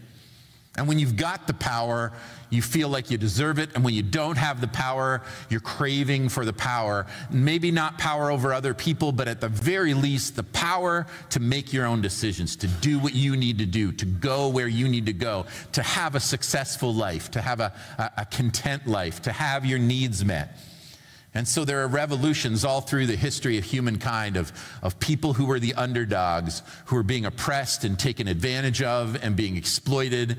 And 0.76 0.86
when 0.86 0.98
you've 0.98 1.16
got 1.16 1.46
the 1.46 1.54
power, 1.54 2.12
you 2.50 2.62
feel 2.62 2.88
like 2.88 3.10
you 3.10 3.16
deserve 3.16 3.58
it. 3.58 3.70
And 3.74 3.84
when 3.84 3.94
you 3.94 4.02
don't 4.02 4.36
have 4.36 4.60
the 4.60 4.68
power, 4.68 5.22
you're 5.48 5.60
craving 5.60 6.28
for 6.28 6.44
the 6.44 6.52
power. 6.52 7.06
Maybe 7.30 7.70
not 7.70 7.98
power 7.98 8.30
over 8.30 8.52
other 8.52 8.74
people, 8.74 9.10
but 9.10 9.26
at 9.26 9.40
the 9.40 9.48
very 9.48 9.94
least, 9.94 10.36
the 10.36 10.42
power 10.42 11.06
to 11.30 11.40
make 11.40 11.72
your 11.72 11.86
own 11.86 12.02
decisions, 12.02 12.56
to 12.56 12.66
do 12.66 12.98
what 12.98 13.14
you 13.14 13.36
need 13.36 13.58
to 13.58 13.66
do, 13.66 13.90
to 13.92 14.04
go 14.04 14.48
where 14.48 14.68
you 14.68 14.86
need 14.86 15.06
to 15.06 15.12
go, 15.12 15.46
to 15.72 15.82
have 15.82 16.14
a 16.14 16.20
successful 16.20 16.92
life, 16.92 17.30
to 17.32 17.40
have 17.40 17.60
a, 17.60 17.72
a, 17.98 18.10
a 18.18 18.24
content 18.26 18.86
life, 18.86 19.22
to 19.22 19.32
have 19.32 19.64
your 19.64 19.78
needs 19.78 20.24
met. 20.24 20.58
And 21.36 21.46
so 21.46 21.66
there 21.66 21.82
are 21.82 21.88
revolutions 21.88 22.64
all 22.64 22.80
through 22.80 23.06
the 23.06 23.16
history 23.16 23.58
of 23.58 23.64
humankind 23.64 24.38
of, 24.38 24.52
of 24.82 24.98
people 24.98 25.34
who 25.34 25.44
were 25.44 25.60
the 25.60 25.74
underdogs, 25.74 26.62
who 26.86 26.96
were 26.96 27.02
being 27.02 27.26
oppressed 27.26 27.84
and 27.84 27.98
taken 27.98 28.26
advantage 28.26 28.80
of 28.80 29.22
and 29.22 29.36
being 29.36 29.58
exploited. 29.58 30.38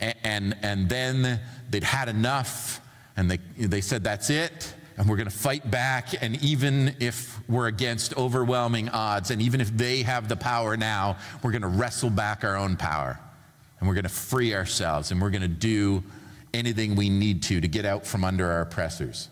And, 0.00 0.56
and 0.62 0.88
then 0.88 1.40
they'd 1.70 1.84
had 1.84 2.08
enough 2.08 2.80
and 3.16 3.30
they, 3.30 3.38
they 3.58 3.80
said, 3.80 4.04
That's 4.04 4.30
it. 4.30 4.74
And 4.96 5.08
we're 5.08 5.16
going 5.16 5.28
to 5.28 5.36
fight 5.36 5.70
back. 5.70 6.20
And 6.22 6.42
even 6.42 6.96
if 6.98 7.38
we're 7.48 7.68
against 7.68 8.16
overwhelming 8.16 8.88
odds, 8.88 9.30
and 9.30 9.40
even 9.40 9.60
if 9.60 9.76
they 9.76 10.02
have 10.02 10.28
the 10.28 10.36
power 10.36 10.76
now, 10.76 11.18
we're 11.42 11.52
going 11.52 11.62
to 11.62 11.68
wrestle 11.68 12.10
back 12.10 12.42
our 12.42 12.56
own 12.56 12.76
power. 12.76 13.18
And 13.78 13.88
we're 13.88 13.94
going 13.94 14.04
to 14.04 14.08
free 14.08 14.54
ourselves. 14.54 15.12
And 15.12 15.20
we're 15.20 15.30
going 15.30 15.42
to 15.42 15.48
do 15.48 16.02
anything 16.52 16.96
we 16.96 17.08
need 17.10 17.44
to 17.44 17.60
to 17.60 17.68
get 17.68 17.84
out 17.84 18.06
from 18.06 18.24
under 18.24 18.50
our 18.50 18.62
oppressors. 18.62 19.28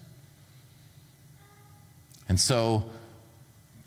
And 2.28 2.38
so 2.38 2.90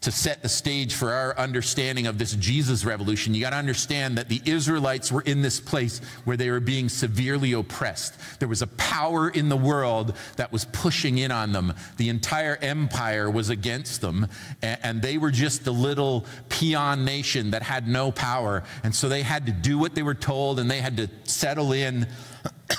to 0.02 0.12
set 0.12 0.42
the 0.42 0.50
stage 0.50 0.94
for 0.94 1.12
our 1.12 1.38
understanding 1.38 2.08
of 2.08 2.18
this 2.18 2.34
Jesus 2.34 2.86
revolution, 2.86 3.34
you 3.34 3.42
got 3.42 3.50
to 3.50 3.58
understand 3.58 4.18
that 4.18 4.30
the 4.30 4.42
Israelites 4.46 5.12
were 5.12 5.22
in 5.22 5.42
this 5.42 5.60
place 5.60 6.00
where 6.24 6.38
they 6.38 6.50
were 6.50 6.62
being 6.62 6.88
severely 6.88 7.52
oppressed. 7.52 8.16
There 8.40 8.48
was 8.48 8.62
a 8.62 8.68
power 8.68 9.30
in 9.30 9.50
the 9.50 9.58
world 9.58 10.16
that 10.38 10.54
was 10.54 10.66
pushing 10.66 11.18
in 11.18 11.32
on 11.32 11.52
them. 11.52 11.74
The 11.98 12.08
entire 12.08 12.58
empire 12.62 13.30
was 13.30 13.50
against 13.50 14.00
them, 14.00 14.28
and 14.62 15.02
they 15.02 15.18
were 15.18 15.32
just 15.32 15.68
a 15.68 15.72
little 15.72 16.26
peon 16.48 17.04
nation 17.04 17.52
that 17.52 17.62
had 17.62 17.88
no 17.88 18.12
power. 18.12 18.64
And 18.84 18.96
so 18.96 19.10
they 19.10 19.24
had 19.24 19.48
to 19.48 19.52
do 19.52 19.78
what 19.78 19.96
they 19.96 20.04
were 20.04 20.16
told, 20.16 20.60
and 20.60 20.72
they 20.72 20.80
had 20.80 20.96
to 20.98 21.10
settle 21.24 21.74
in. 21.74 22.08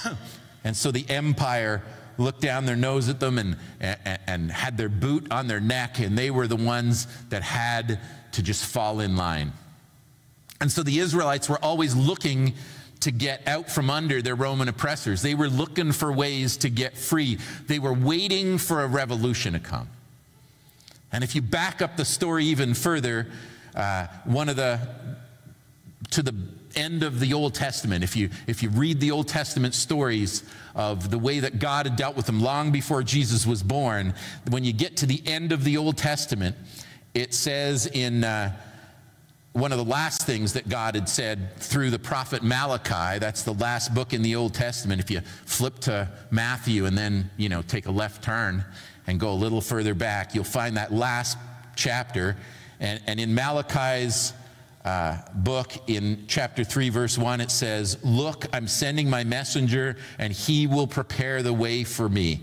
and 0.65 0.75
so 0.75 0.91
the 0.91 1.05
empire 1.11 1.83
looked 2.21 2.43
down 2.43 2.67
their 2.67 2.77
nose 2.77 3.09
at 3.09 3.19
them 3.19 3.39
and, 3.39 3.57
and, 3.81 4.19
and 4.27 4.51
had 4.53 4.77
their 4.77 4.89
boot 4.89 5.33
on 5.33 5.49
their 5.49 5.61
neck, 5.61 5.99
and 5.99 6.17
they 6.17 6.31
were 6.31 6.47
the 6.47 6.57
ones 6.57 7.07
that 7.31 7.43
had 7.43 7.99
to 8.33 8.43
just 8.43 8.65
fall 8.65 9.01
in 9.01 9.17
line. 9.17 9.53
And 10.61 10.71
so 10.71 10.83
the 10.83 10.99
Israelites 10.99 11.49
were 11.49 11.59
always 11.65 11.97
looking 11.97 12.55
to 13.01 13.11
get 13.11 13.47
out 13.49 13.71
from 13.71 13.89
under 13.89 14.21
their 14.21 14.35
Roman 14.35 14.69
oppressors. 14.69 15.23
They 15.23 15.35
were 15.35 15.49
looking 15.49 15.93
for 15.93 16.13
ways 16.13 16.59
to 16.59 16.69
get 16.69 16.99
free. 16.99 17.39
They 17.67 17.79
were 17.79 17.95
waiting 17.95 18.59
for 18.59 18.83
a 18.83 18.87
revolution 18.87 19.55
to 19.55 19.59
come. 19.59 19.89
And 21.11 21.25
if 21.25 21.35
you 21.35 21.43
back 21.43 21.81
up 21.81 21.97
the 21.97 22.05
story 22.05 22.45
even 22.45 22.75
further, 22.75 23.27
uh, 23.75 24.07
one 24.25 24.49
of 24.49 24.57
the, 24.57 24.79
to 26.11 26.23
the 26.23 26.35
end 26.75 27.03
of 27.03 27.21
the 27.21 27.33
Old 27.35 27.55
Testament, 27.55 28.05
if 28.05 28.17
you, 28.17 28.31
if 28.47 28.63
you 28.63 28.69
read 28.71 29.01
the 29.01 29.11
Old 29.11 29.29
Testament 29.29 29.75
stories 29.75 30.43
of 30.75 31.11
the 31.11 31.19
way 31.19 31.41
that 31.41 31.59
God 31.59 31.87
had 31.87 31.97
dealt 31.97 32.17
with 32.17 32.27
them 32.27 32.41
long 32.41 32.73
before 32.73 33.03
Jesus 33.03 33.47
was 33.47 33.63
born, 33.63 34.15
when 34.49 34.65
you 34.65 34.73
get 34.73 34.97
to 34.99 35.07
the 35.07 35.23
end 35.27 35.53
of 35.53 35.65
the 35.65 35.77
Old 35.77 35.97
Testament, 35.97 36.57
it 37.15 37.35
says 37.35 37.87
in 37.87 38.25
uh, 38.25 38.57
one 39.53 39.73
of 39.73 39.79
the 39.79 39.85
last 39.85 40.23
things 40.23 40.53
that 40.53 40.69
God 40.69 40.95
had 40.95 41.09
said 41.09 41.57
through 41.57 41.91
the 41.91 41.99
prophet 41.99 42.43
Malachi, 42.43 43.19
that's 43.19 43.43
the 43.43 43.55
last 43.55 43.95
book 43.95 44.13
in 44.13 44.23
the 44.23 44.37
Old 44.37 44.55
Testament. 44.55 45.01
If 45.01 45.11
you 45.11 45.21
flip 45.45 45.81
to 45.81 46.09
Matthew 46.31 46.87
and 46.87 46.97
then, 46.97 47.31
you 47.37 47.49
know, 47.49 47.63
take 47.63 47.87
a 47.87 47.91
left 47.91 48.23
turn 48.23 48.65
and 49.07 49.19
go 49.19 49.33
a 49.33 49.35
little 49.35 49.61
further 49.61 49.95
back, 49.95 50.35
you'll 50.35 50.45
find 50.45 50.77
that 50.77 50.93
last 50.93 51.37
chapter. 51.75 52.37
And, 52.79 53.01
and 53.07 53.19
in 53.19 53.35
Malachi's 53.35 54.33
uh, 54.85 55.19
book 55.35 55.73
in 55.89 56.25
chapter 56.27 56.65
3, 56.65 56.89
verse 56.89 57.19
1, 57.19 57.41
it 57.41 57.51
says, 57.51 57.99
Look, 58.03 58.47
I'm 58.53 58.67
sending 58.67 59.11
my 59.11 59.25
messenger, 59.25 59.97
and 60.19 60.33
he 60.33 60.67
will 60.67 60.87
prepare 60.87 61.43
the 61.43 61.53
way 61.53 61.85
for 61.85 62.09
me. 62.09 62.41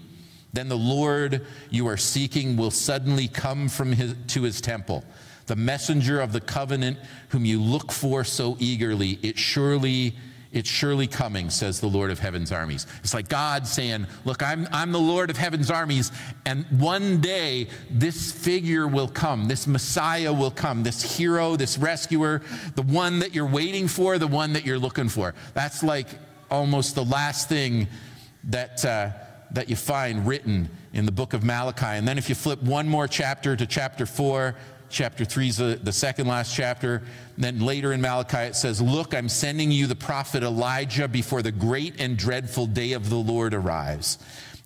Then 0.53 0.69
the 0.69 0.77
Lord 0.77 1.45
you 1.69 1.87
are 1.87 1.97
seeking 1.97 2.55
will 2.55 2.71
suddenly 2.71 3.27
come 3.27 3.69
from 3.69 3.91
his, 3.91 4.15
to 4.27 4.43
his 4.43 4.61
temple. 4.61 5.03
The 5.47 5.55
messenger 5.55 6.19
of 6.19 6.31
the 6.31 6.41
covenant 6.41 6.99
whom 7.29 7.45
you 7.45 7.61
look 7.61 7.91
for 7.91 8.23
so 8.23 8.57
eagerly, 8.59 9.19
it 9.23 9.37
surely 9.37 10.15
it's 10.51 10.69
surely 10.69 11.07
coming, 11.07 11.49
says 11.49 11.79
the 11.79 11.87
Lord 11.87 12.11
of 12.11 12.19
heaven's 12.19 12.51
armies. 12.51 12.87
It's 13.03 13.13
like 13.13 13.27
God 13.27 13.67
saying, 13.67 14.07
Look, 14.25 14.41
I'm, 14.41 14.67
I'm 14.71 14.91
the 14.91 14.99
Lord 14.99 15.29
of 15.29 15.37
heaven's 15.37 15.69
armies, 15.69 16.11
and 16.45 16.65
one 16.79 17.19
day 17.19 17.67
this 17.89 18.31
figure 18.31 18.87
will 18.87 19.07
come, 19.07 19.47
this 19.47 19.67
Messiah 19.67 20.33
will 20.33 20.51
come, 20.51 20.83
this 20.83 21.17
hero, 21.17 21.55
this 21.55 21.77
rescuer, 21.77 22.41
the 22.75 22.81
one 22.83 23.19
that 23.19 23.35
you're 23.35 23.45
waiting 23.45 23.87
for, 23.87 24.17
the 24.17 24.27
one 24.27 24.53
that 24.53 24.65
you're 24.65 24.79
looking 24.79 25.09
for. 25.09 25.33
That's 25.53 25.83
like 25.83 26.07
almost 26.49 26.95
the 26.95 27.05
last 27.05 27.49
thing 27.49 27.87
that, 28.45 28.83
uh, 28.85 29.09
that 29.51 29.69
you 29.69 29.75
find 29.75 30.25
written 30.25 30.69
in 30.93 31.05
the 31.05 31.11
book 31.11 31.33
of 31.33 31.43
Malachi. 31.43 31.85
And 31.85 32.07
then 32.07 32.17
if 32.17 32.29
you 32.29 32.35
flip 32.35 32.61
one 32.63 32.87
more 32.87 33.07
chapter 33.07 33.55
to 33.55 33.65
chapter 33.65 34.05
4, 34.05 34.55
chapter 34.89 35.25
3 35.25 35.47
is 35.49 35.57
the, 35.57 35.79
the 35.81 35.91
second 35.91 36.27
last 36.27 36.55
chapter. 36.55 37.03
And 37.35 37.43
then 37.43 37.59
later 37.59 37.93
in 37.93 38.01
Malachi, 38.01 38.37
it 38.37 38.55
says, 38.55 38.81
Look, 38.81 39.13
I'm 39.13 39.29
sending 39.29 39.71
you 39.71 39.87
the 39.87 39.95
prophet 39.95 40.43
Elijah 40.43 41.07
before 41.07 41.41
the 41.41 41.51
great 41.51 41.99
and 41.99 42.17
dreadful 42.17 42.65
day 42.67 42.93
of 42.93 43.09
the 43.09 43.17
Lord 43.17 43.53
arrives. 43.53 44.19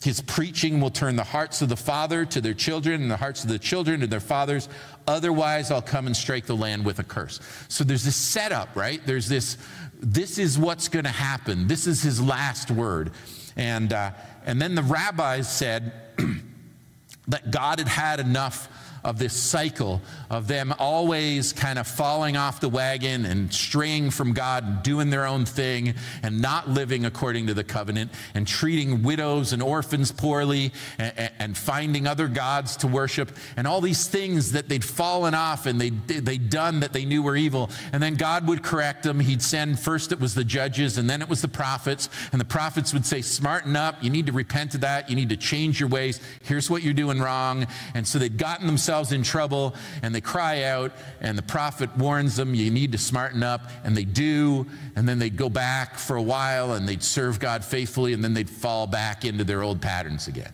His 0.04 0.20
preaching 0.20 0.82
will 0.82 0.90
turn 0.90 1.16
the 1.16 1.24
hearts 1.24 1.62
of 1.62 1.70
the 1.70 1.76
father 1.76 2.26
to 2.26 2.42
their 2.42 2.56
children 2.56 3.04
and 3.04 3.12
the 3.12 3.18
hearts 3.18 3.44
of 3.44 3.50
the 3.50 3.60
children 3.60 4.00
to 4.00 4.08
their 4.08 4.20
fathers. 4.20 4.68
Otherwise, 5.08 5.70
I'll 5.70 5.82
come 5.82 6.08
and 6.08 6.18
strike 6.18 6.48
the 6.48 6.56
land 6.56 6.84
with 6.84 6.98
a 6.98 7.04
curse. 7.04 7.40
So 7.68 7.84
there's 7.84 8.04
this 8.04 8.16
setup, 8.16 8.76
right? 8.76 9.00
There's 9.06 9.30
this, 9.30 9.58
this 10.00 10.40
is 10.40 10.58
what's 10.58 10.88
going 10.88 11.06
to 11.06 11.12
happen. 11.12 11.68
This 11.68 11.86
is 11.86 12.02
his 12.02 12.20
last 12.20 12.72
word. 12.72 13.12
And, 13.56 13.94
uh, 13.94 14.12
and 14.44 14.60
then 14.60 14.74
the 14.74 14.82
rabbis 14.82 15.52
said 15.56 15.94
that 17.28 17.52
God 17.52 17.78
had 17.78 17.88
had 17.88 18.20
enough 18.20 18.70
of 19.04 19.18
this 19.18 19.34
cycle 19.34 20.02
of 20.30 20.48
them 20.48 20.74
always 20.78 21.54
kind 21.54 21.80
of 21.80 21.88
falling 21.88 22.38
off 22.38 22.60
the 22.60 22.70
wagon 22.70 23.26
and 23.26 23.52
straying 23.52 24.12
from 24.12 24.34
God 24.34 24.84
doing 24.84 25.10
their 25.10 25.26
own 25.26 25.46
thing 25.46 25.96
and 26.22 26.42
not 26.42 26.70
living 26.70 27.06
according 27.06 27.48
to 27.48 27.54
the 27.54 27.64
covenant 27.64 28.12
and 28.36 28.48
treating 28.48 29.02
widows 29.02 29.54
and 29.54 29.64
orphans 29.64 30.12
poorly 30.12 30.72
and, 31.00 31.32
and 31.40 31.58
finding 31.58 32.06
other 32.06 32.28
gods 32.28 32.78
to 32.78 32.88
worship 32.88 33.32
and 33.58 33.68
all 33.68 33.82
these 33.82 34.08
things 34.08 34.52
that 34.52 34.70
they'd 34.70 34.86
fallen 34.86 35.34
off 35.34 35.66
and 35.66 35.82
they'd, 35.82 36.08
they'd 36.08 36.50
done 36.50 36.82
that 36.82 36.94
they 36.94 37.06
knew 37.06 37.24
were 37.24 37.36
evil. 37.36 37.70
And 37.92 38.04
then 38.04 38.16
God 38.16 38.48
would 38.48 38.62
correct 38.62 39.04
them. 39.04 39.20
He'd 39.20 39.42
send 39.42 39.80
first 39.80 40.12
it 40.12 40.20
was 40.20 40.36
the 40.36 40.44
judges 40.44 40.98
and 40.98 41.10
then 41.10 41.22
it 41.22 41.30
was 41.30 41.42
the 41.42 41.48
prophets. 41.48 42.10
And 42.32 42.40
the 42.40 42.46
prophets 42.46 42.94
would 42.94 43.06
say, 43.06 43.22
Smarten 43.22 43.76
up. 43.76 44.04
You 44.04 44.10
need 44.10 44.28
to 44.28 44.32
repent 44.32 44.76
of 44.76 44.82
that. 44.82 45.10
You 45.10 45.16
need 45.16 45.30
to 45.30 45.38
change 45.38 45.80
your 45.80 45.90
ways. 45.90 46.20
Here's 46.44 46.70
what 46.70 46.84
you're 46.84 46.94
doing 46.94 47.20
wrong. 47.20 47.66
And 47.96 48.08
so 48.08 48.20
they'd 48.20 48.38
gotten 48.38 48.68
themselves 48.68 48.91
themselves 48.92 49.14
in 49.14 49.24
trouble 49.24 49.74
and 50.04 50.14
they 50.14 50.20
cry 50.20 50.64
out, 50.64 50.92
and 51.22 51.38
the 51.38 51.44
prophet 51.44 51.96
warns 51.98 52.36
them, 52.36 52.54
You 52.54 52.70
need 52.70 52.92
to 52.92 52.98
smarten 52.98 53.42
up. 53.42 53.62
And 53.86 53.96
they 53.96 54.04
do. 54.04 54.66
And 54.98 55.08
then 55.08 55.18
they'd 55.18 55.38
go 55.38 55.50
back 55.50 55.98
for 55.98 56.18
a 56.18 56.22
while 56.22 56.74
and 56.74 56.88
they'd 56.88 57.02
serve 57.02 57.40
God 57.40 57.64
faithfully, 57.64 58.12
and 58.12 58.22
then 58.22 58.34
they'd 58.34 58.50
fall 58.50 58.88
back 58.88 59.24
into 59.24 59.46
their 59.46 59.64
old 59.64 59.82
patterns 59.82 60.28
again. 60.28 60.54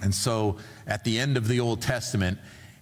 And 0.00 0.14
so 0.14 0.58
at 0.86 1.02
the 1.02 1.18
end 1.18 1.36
of 1.36 1.48
the 1.48 1.58
Old 1.58 1.82
Testament, 1.82 2.38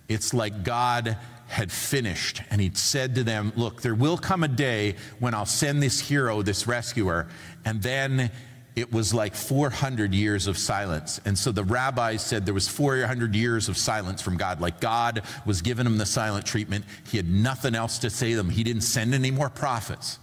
it's 0.08 0.34
like 0.34 0.62
God 0.62 1.16
had 1.48 1.72
finished 1.72 2.42
and 2.50 2.60
he'd 2.60 2.76
said 2.76 3.14
to 3.14 3.24
them, 3.24 3.52
Look, 3.56 3.80
there 3.82 3.94
will 3.94 4.18
come 4.18 4.44
a 4.44 4.48
day 4.48 4.96
when 5.18 5.34
I'll 5.34 5.46
send 5.46 5.82
this 5.82 5.98
hero, 5.98 6.42
this 6.42 6.66
rescuer, 6.66 7.28
and 7.64 7.82
then 7.82 8.30
it 8.76 8.92
was 8.92 9.12
like 9.12 9.34
400 9.34 10.14
years 10.14 10.46
of 10.46 10.56
silence. 10.56 11.20
And 11.24 11.38
so 11.38 11.52
the 11.52 11.64
rabbis 11.64 12.24
said 12.24 12.46
there 12.46 12.54
was 12.54 12.68
400 12.68 13.34
years 13.34 13.68
of 13.68 13.76
silence 13.76 14.22
from 14.22 14.36
God. 14.36 14.60
Like 14.60 14.80
God 14.80 15.22
was 15.44 15.60
giving 15.60 15.84
them 15.84 15.98
the 15.98 16.06
silent 16.06 16.46
treatment. 16.46 16.84
He 17.10 17.16
had 17.16 17.28
nothing 17.28 17.74
else 17.74 17.98
to 17.98 18.10
say 18.10 18.30
to 18.30 18.36
them. 18.36 18.50
He 18.50 18.62
didn't 18.62 18.82
send 18.82 19.12
any 19.14 19.30
more 19.30 19.50
prophets. 19.50 20.18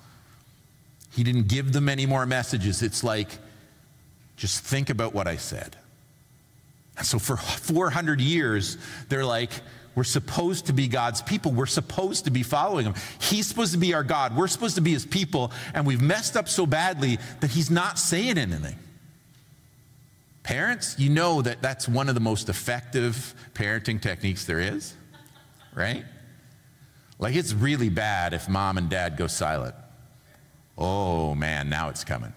He 1.14 1.24
didn't 1.24 1.48
give 1.48 1.74
them 1.74 1.90
any 1.90 2.06
more 2.06 2.26
messages. 2.26 2.82
It's 2.82 3.04
like, 3.04 3.30
just 4.38 4.64
think 4.64 4.90
about 4.90 5.14
what 5.14 5.28
I 5.28 5.38
said. 5.38 5.76
And 6.98 7.06
so 7.06 7.20
for 7.20 7.38
400 7.38 8.22
years, 8.22 8.78
they're 9.10 9.26
like, 9.26 9.52
we're 9.98 10.04
supposed 10.04 10.68
to 10.68 10.74
be 10.74 10.88
God's 10.88 11.24
people. 11.24 11.52
We're 11.52 11.66
supposed 11.66 12.26
to 12.26 12.30
be 12.30 12.44
following 12.44 12.86
Him. 12.86 12.94
He's 13.20 13.48
supposed 13.48 13.72
to 13.72 13.80
be 13.80 13.96
our 13.96 14.04
God. 14.04 14.38
We're 14.38 14.48
supposed 14.48 14.76
to 14.76 14.82
be 14.82 14.92
His 14.92 15.08
people. 15.08 15.52
And 15.74 15.88
we've 15.88 16.04
messed 16.04 16.38
up 16.38 16.48
so 16.48 16.68
badly 16.68 17.18
that 17.40 17.50
He's 17.50 17.72
not 17.72 17.98
saying 17.98 18.38
anything. 18.38 18.78
Parents, 20.44 21.00
you 21.00 21.10
know 21.10 21.42
that 21.42 21.64
that's 21.64 21.90
one 21.90 22.10
of 22.10 22.14
the 22.14 22.22
most 22.22 22.48
effective 22.48 23.34
parenting 23.56 24.00
techniques 24.00 24.46
there 24.46 24.60
is, 24.60 24.94
right? 25.74 26.06
Like 27.18 27.36
it's 27.36 27.54
really 27.54 27.90
bad 27.90 28.36
if 28.36 28.48
mom 28.48 28.78
and 28.78 28.92
dad 28.92 29.18
go 29.18 29.26
silent. 29.26 29.74
Oh 30.78 31.34
man, 31.34 31.70
now 31.70 31.90
it's 31.90 32.04
coming. 32.04 32.34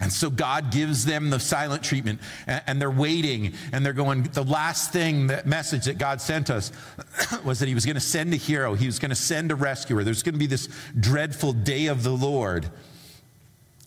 And 0.00 0.12
so 0.12 0.28
God 0.28 0.72
gives 0.72 1.04
them 1.04 1.30
the 1.30 1.38
silent 1.38 1.84
treatment, 1.84 2.20
and, 2.48 2.80
they're 2.80 2.90
waiting, 2.90 3.52
and 3.72 3.86
they're 3.86 3.92
going. 3.92 4.24
The 4.24 4.42
last 4.42 4.92
thing, 4.92 5.28
that 5.28 5.46
message 5.46 5.84
that 5.84 5.98
God 5.98 6.20
sent 6.20 6.50
us 6.50 6.72
was 7.44 7.60
that 7.60 7.68
He 7.68 7.74
was 7.74 7.86
going 7.86 7.94
to 7.94 8.00
send 8.00 8.32
a 8.32 8.36
hero, 8.36 8.74
He 8.74 8.86
was 8.86 8.98
going 8.98 9.10
to 9.10 9.14
send 9.14 9.52
a 9.52 9.54
rescuer. 9.54 10.02
There's 10.02 10.24
going 10.24 10.34
to 10.34 10.38
be 10.38 10.46
this 10.46 10.68
dreadful 10.98 11.52
day 11.52 11.86
of 11.86 12.02
the 12.02 12.10
Lord. 12.10 12.70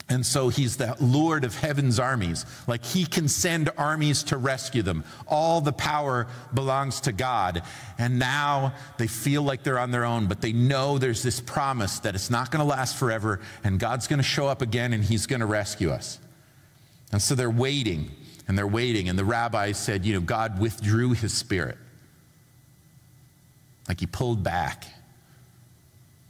And 0.09 0.25
so 0.25 0.47
he's 0.47 0.77
the 0.77 0.95
Lord 1.01 1.43
of 1.43 1.55
heaven's 1.57 1.99
armies. 1.99 2.45
Like 2.65 2.85
he 2.85 3.05
can 3.05 3.27
send 3.27 3.69
armies 3.77 4.23
to 4.23 4.37
rescue 4.37 4.81
them. 4.81 5.03
All 5.27 5.59
the 5.59 5.73
power 5.73 6.27
belongs 6.53 7.01
to 7.01 7.11
God. 7.11 7.61
And 7.97 8.17
now 8.17 8.73
they 8.97 9.07
feel 9.07 9.41
like 9.41 9.63
they're 9.63 9.79
on 9.79 9.91
their 9.91 10.05
own, 10.05 10.27
but 10.27 10.39
they 10.39 10.53
know 10.53 10.97
there's 10.97 11.23
this 11.23 11.41
promise 11.41 11.99
that 11.99 12.15
it's 12.15 12.29
not 12.29 12.51
going 12.51 12.61
to 12.61 12.69
last 12.69 12.95
forever 12.95 13.41
and 13.65 13.79
God's 13.79 14.07
going 14.07 14.19
to 14.19 14.23
show 14.23 14.47
up 14.47 14.61
again 14.61 14.93
and 14.93 15.03
he's 15.03 15.25
going 15.25 15.41
to 15.41 15.45
rescue 15.45 15.91
us. 15.91 16.19
And 17.11 17.21
so 17.21 17.35
they're 17.35 17.49
waiting 17.49 18.09
and 18.47 18.57
they're 18.57 18.65
waiting. 18.65 19.09
And 19.09 19.19
the 19.19 19.25
rabbi 19.25 19.73
said, 19.73 20.05
you 20.05 20.13
know, 20.13 20.21
God 20.21 20.57
withdrew 20.57 21.11
his 21.11 21.33
spirit. 21.33 21.77
Like 23.89 23.99
he 23.99 24.05
pulled 24.05 24.41
back. 24.41 24.85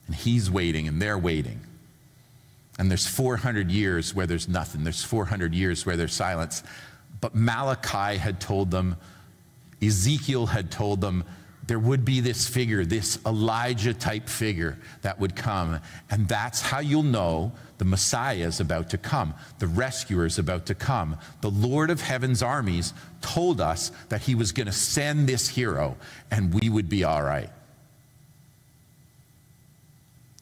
And 0.08 0.16
he's 0.16 0.50
waiting 0.50 0.88
and 0.88 1.00
they're 1.00 1.18
waiting. 1.18 1.67
And 2.78 2.92
there's 2.92 3.08
400 3.08 3.72
years 3.72 4.14
where 4.14 4.28
there's 4.28 4.48
nothing. 4.48 4.84
There's 4.84 5.04
400 5.04 5.54
years 5.54 5.86
where 5.86 5.98
there's 5.98 6.14
silence. 6.14 6.64
But 7.22 7.36
Malachi 7.36 8.18
had 8.18 8.40
told 8.40 8.72
them, 8.72 8.98
Ezekiel 9.82 10.48
had 10.48 10.72
told 10.72 11.02
them, 11.02 11.24
there 11.68 11.80
would 11.80 12.06
be 12.06 12.22
this 12.22 12.48
figure, 12.48 12.86
this 12.86 13.20
Elijah 13.26 13.94
type 13.94 14.30
figure 14.30 14.78
that 15.02 15.20
would 15.20 15.36
come. 15.36 15.80
And 16.10 16.28
that's 16.28 16.62
how 16.62 16.80
you'll 16.80 17.04
know 17.04 17.52
the 17.78 17.86
Messiah 17.86 18.48
is 18.48 18.62
about 18.62 18.90
to 18.92 18.98
come. 18.98 19.34
The 19.60 19.68
rescuer 19.68 20.26
is 20.26 20.40
about 20.40 20.66
to 20.68 20.76
come. 20.76 21.18
The 21.42 21.52
Lord 21.52 21.90
of 21.90 22.00
heaven's 22.00 22.42
armies 22.42 22.94
told 23.22 23.60
us 23.60 23.92
that 24.10 24.22
he 24.22 24.34
was 24.34 24.54
going 24.54 24.68
to 24.68 24.72
send 24.72 25.28
this 25.28 25.50
hero 25.50 25.98
and 26.32 26.54
we 26.54 26.70
would 26.70 26.88
be 26.88 27.04
all 27.04 27.22
right. 27.22 27.50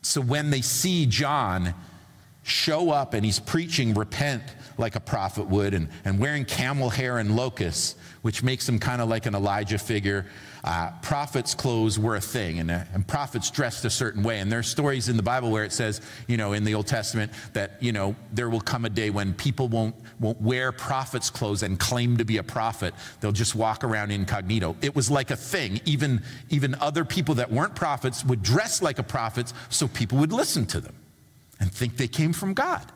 So 0.04 0.22
when 0.22 0.52
they 0.52 0.62
see 0.62 1.08
John, 1.08 1.74
show 2.46 2.92
up 2.92 3.16
and 3.16 3.26
he's 3.26 3.40
preaching 3.40 3.96
repent 3.96 4.44
like 4.78 4.96
a 4.96 5.00
prophet 5.00 5.48
would 5.48 5.74
and, 5.74 5.90
and 6.06 6.20
wearing 6.20 6.46
camel 6.46 6.92
hair 6.92 7.18
and 7.18 7.36
locusts, 7.36 7.96
which 8.22 8.44
makes 8.44 8.70
him 8.70 8.78
kind 8.78 9.02
of 9.02 9.10
like 9.10 9.26
an 9.26 9.34
Elijah 9.34 9.80
figure. 9.80 10.28
Uh, 10.64 10.92
prophets' 11.02 11.56
clothes 11.56 11.98
were 11.98 12.18
a 12.18 12.22
thing, 12.22 12.60
and, 12.60 12.70
uh, 12.70 12.84
and 12.94 13.08
prophets 13.08 13.50
dressed 13.50 13.84
a 13.86 13.90
certain 13.90 14.22
way. 14.22 14.40
And 14.40 14.52
there 14.52 14.60
are 14.60 14.64
stories 14.64 15.10
in 15.10 15.18
the 15.18 15.24
Bible 15.24 15.50
where 15.50 15.64
it 15.64 15.72
says, 15.72 16.02
you 16.28 16.38
know, 16.38 16.54
in 16.54 16.64
the 16.64 16.76
Old 16.76 16.86
Testament, 16.86 17.32
that, 17.54 17.82
you 17.82 17.92
know, 17.92 18.16
there 18.32 18.50
will 18.50 18.62
come 18.62 18.86
a 18.86 18.90
day 18.90 19.10
when 19.10 19.34
people 19.34 19.68
won't, 19.68 19.96
won't 20.20 20.40
wear 20.40 20.72
prophets' 20.72 21.32
clothes 21.32 21.64
and 21.64 21.80
claim 21.80 22.18
to 22.18 22.26
be 22.26 22.38
a 22.38 22.44
prophet. 22.44 22.94
They'll 23.22 23.32
just 23.32 23.56
walk 23.56 23.84
around 23.84 24.12
incognito. 24.12 24.76
It 24.82 24.96
was 24.96 25.10
like 25.10 25.32
a 25.32 25.36
thing. 25.36 25.82
Even, 25.86 26.22
even 26.52 26.76
other 26.76 27.06
people 27.06 27.36
that 27.36 27.52
weren't 27.52 27.76
prophets 27.76 28.24
would 28.24 28.44
dress 28.44 28.84
like 28.84 29.00
a 29.00 29.04
prophet 29.04 29.52
so 29.70 29.88
people 29.88 30.20
would 30.20 30.32
listen 30.32 30.68
to 30.68 30.80
them 30.80 30.96
and 31.60 31.72
think 31.72 31.98
they 31.98 32.08
came 32.08 32.34
from 32.34 32.54
God. 32.54 32.92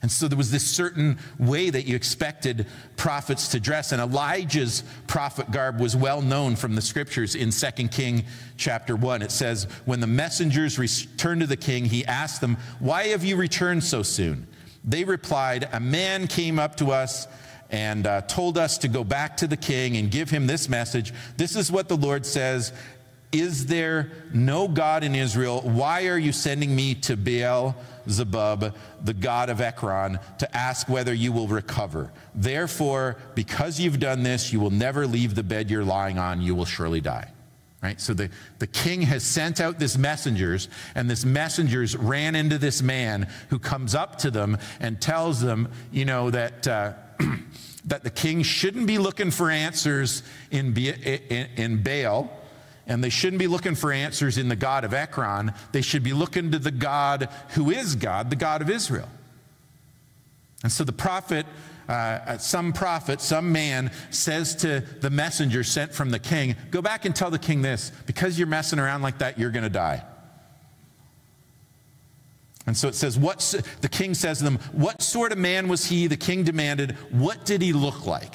And 0.00 0.12
so 0.12 0.28
there 0.28 0.38
was 0.38 0.52
this 0.52 0.68
certain 0.68 1.18
way 1.40 1.70
that 1.70 1.86
you 1.86 1.96
expected 1.96 2.66
prophets 2.96 3.48
to 3.48 3.60
dress. 3.60 3.90
And 3.90 4.00
Elijah's 4.00 4.84
prophet 5.08 5.50
garb 5.50 5.80
was 5.80 5.96
well 5.96 6.22
known 6.22 6.54
from 6.54 6.76
the 6.76 6.80
scriptures 6.80 7.34
in 7.34 7.50
2 7.50 7.88
King 7.88 8.24
chapter 8.56 8.94
1. 8.94 9.22
It 9.22 9.32
says, 9.32 9.64
When 9.86 9.98
the 9.98 10.06
messengers 10.06 10.78
returned 10.78 11.40
to 11.40 11.48
the 11.48 11.56
king, 11.56 11.84
he 11.84 12.06
asked 12.06 12.40
them, 12.40 12.58
Why 12.78 13.08
have 13.08 13.24
you 13.24 13.36
returned 13.36 13.82
so 13.82 14.04
soon? 14.04 14.46
They 14.84 15.02
replied, 15.02 15.68
A 15.72 15.80
man 15.80 16.28
came 16.28 16.60
up 16.60 16.76
to 16.76 16.92
us 16.92 17.26
and 17.70 18.06
uh, 18.06 18.22
told 18.22 18.56
us 18.56 18.78
to 18.78 18.88
go 18.88 19.02
back 19.02 19.36
to 19.38 19.46
the 19.46 19.56
king 19.56 19.96
and 19.96 20.10
give 20.10 20.30
him 20.30 20.46
this 20.46 20.68
message. 20.68 21.12
This 21.36 21.56
is 21.56 21.72
what 21.72 21.88
the 21.88 21.96
Lord 21.96 22.24
says 22.24 22.72
is 23.32 23.66
there 23.66 24.10
no 24.32 24.68
God 24.68 25.04
in 25.04 25.14
Israel? 25.14 25.60
Why 25.60 26.06
are 26.06 26.18
you 26.18 26.32
sending 26.32 26.74
me 26.74 26.94
to 26.96 27.16
Baal 27.16 27.76
Zebub, 28.08 28.74
the 29.04 29.14
God 29.14 29.50
of 29.50 29.60
Ekron, 29.60 30.18
to 30.38 30.56
ask 30.56 30.88
whether 30.88 31.12
you 31.12 31.32
will 31.32 31.48
recover? 31.48 32.10
Therefore, 32.34 33.16
because 33.34 33.78
you've 33.78 34.00
done 34.00 34.22
this, 34.22 34.52
you 34.52 34.60
will 34.60 34.70
never 34.70 35.06
leave 35.06 35.34
the 35.34 35.42
bed 35.42 35.70
you're 35.70 35.84
lying 35.84 36.18
on. 36.18 36.40
You 36.40 36.54
will 36.54 36.64
surely 36.64 37.00
die. 37.00 37.30
Right? 37.82 38.00
So 38.00 38.12
the, 38.12 38.30
the 38.58 38.66
king 38.66 39.02
has 39.02 39.22
sent 39.22 39.60
out 39.60 39.78
this 39.78 39.96
messengers, 39.96 40.68
and 40.94 41.08
this 41.08 41.24
messengers 41.24 41.96
ran 41.96 42.34
into 42.34 42.58
this 42.58 42.82
man 42.82 43.28
who 43.50 43.58
comes 43.58 43.94
up 43.94 44.18
to 44.18 44.30
them 44.30 44.58
and 44.80 45.00
tells 45.00 45.40
them, 45.40 45.68
you 45.92 46.04
know, 46.04 46.30
that. 46.30 46.66
Uh, 46.66 46.92
that 47.88 48.04
the 48.04 48.10
king 48.10 48.42
shouldn't 48.42 48.86
be 48.86 48.98
looking 48.98 49.30
for 49.30 49.50
answers 49.50 50.22
in, 50.50 50.76
in, 50.76 51.48
in 51.56 51.82
Baal, 51.82 52.30
and 52.88 53.04
they 53.04 53.10
shouldn't 53.10 53.38
be 53.38 53.46
looking 53.46 53.74
for 53.74 53.92
answers 53.92 54.38
in 54.38 54.48
the 54.48 54.56
God 54.56 54.82
of 54.82 54.94
Ekron. 54.94 55.52
They 55.72 55.82
should 55.82 56.02
be 56.02 56.14
looking 56.14 56.50
to 56.52 56.58
the 56.58 56.70
God 56.70 57.28
who 57.50 57.70
is 57.70 57.94
God, 57.94 58.30
the 58.30 58.36
God 58.36 58.62
of 58.62 58.70
Israel. 58.70 59.08
And 60.62 60.72
so 60.72 60.84
the 60.84 60.92
prophet, 60.92 61.46
uh, 61.86 62.38
some 62.38 62.72
prophet, 62.72 63.20
some 63.20 63.52
man 63.52 63.92
says 64.10 64.56
to 64.56 64.80
the 65.00 65.10
messenger 65.10 65.62
sent 65.62 65.92
from 65.92 66.10
the 66.10 66.18
king, 66.18 66.56
Go 66.70 66.80
back 66.80 67.04
and 67.04 67.14
tell 67.14 67.30
the 67.30 67.38
king 67.38 67.60
this 67.60 67.92
because 68.06 68.38
you're 68.38 68.48
messing 68.48 68.78
around 68.78 69.02
like 69.02 69.18
that, 69.18 69.38
you're 69.38 69.50
going 69.50 69.64
to 69.64 69.70
die. 69.70 70.02
And 72.66 72.76
so 72.76 72.88
it 72.88 72.94
says, 72.94 73.18
what, 73.18 73.38
the 73.80 73.88
king 73.88 74.14
says 74.14 74.38
to 74.38 74.44
them, 74.44 74.58
What 74.72 75.02
sort 75.02 75.32
of 75.32 75.38
man 75.38 75.68
was 75.68 75.86
he? 75.86 76.06
The 76.06 76.16
king 76.16 76.42
demanded, 76.42 76.92
What 77.10 77.44
did 77.44 77.60
he 77.60 77.72
look 77.74 78.06
like? 78.06 78.34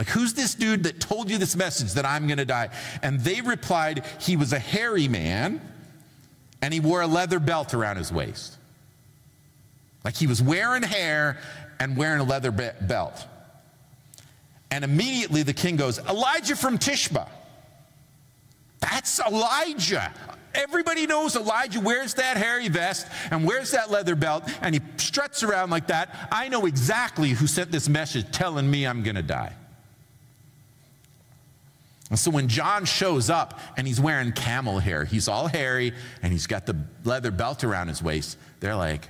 Like, 0.00 0.08
who's 0.08 0.32
this 0.32 0.54
dude 0.54 0.84
that 0.84 0.98
told 0.98 1.28
you 1.28 1.36
this 1.36 1.54
message 1.54 1.92
that 1.92 2.06
I'm 2.06 2.26
going 2.26 2.38
to 2.38 2.46
die? 2.46 2.70
And 3.02 3.20
they 3.20 3.42
replied, 3.42 4.06
he 4.18 4.34
was 4.34 4.54
a 4.54 4.58
hairy 4.58 5.08
man 5.08 5.60
and 6.62 6.72
he 6.72 6.80
wore 6.80 7.02
a 7.02 7.06
leather 7.06 7.38
belt 7.38 7.74
around 7.74 7.98
his 7.98 8.10
waist. 8.10 8.56
Like 10.02 10.16
he 10.16 10.26
was 10.26 10.42
wearing 10.42 10.84
hair 10.84 11.38
and 11.78 11.98
wearing 11.98 12.18
a 12.18 12.24
leather 12.24 12.50
be- 12.50 12.70
belt. 12.80 13.26
And 14.70 14.84
immediately 14.84 15.42
the 15.42 15.52
king 15.52 15.76
goes, 15.76 15.98
Elijah 15.98 16.56
from 16.56 16.78
Tishba. 16.78 17.28
That's 18.80 19.20
Elijah. 19.20 20.14
Everybody 20.54 21.06
knows 21.06 21.36
Elijah 21.36 21.80
wears 21.80 22.14
that 22.14 22.38
hairy 22.38 22.70
vest 22.70 23.06
and 23.30 23.46
wears 23.46 23.72
that 23.72 23.90
leather 23.90 24.14
belt 24.14 24.50
and 24.62 24.74
he 24.74 24.80
struts 24.96 25.42
around 25.42 25.68
like 25.68 25.88
that. 25.88 26.28
I 26.32 26.48
know 26.48 26.64
exactly 26.64 27.28
who 27.28 27.46
sent 27.46 27.70
this 27.70 27.86
message 27.86 28.24
telling 28.32 28.70
me 28.70 28.86
I'm 28.86 29.02
going 29.02 29.16
to 29.16 29.22
die. 29.22 29.56
And 32.10 32.18
so 32.18 32.30
when 32.30 32.48
John 32.48 32.84
shows 32.84 33.30
up 33.30 33.60
and 33.76 33.86
he's 33.86 34.00
wearing 34.00 34.32
camel 34.32 34.80
hair, 34.80 35.04
he's 35.04 35.28
all 35.28 35.46
hairy 35.46 35.94
and 36.22 36.32
he's 36.32 36.48
got 36.48 36.66
the 36.66 36.76
leather 37.04 37.30
belt 37.30 37.62
around 37.62 37.88
his 37.88 38.02
waist, 38.02 38.36
they're 38.58 38.74
like, 38.74 39.08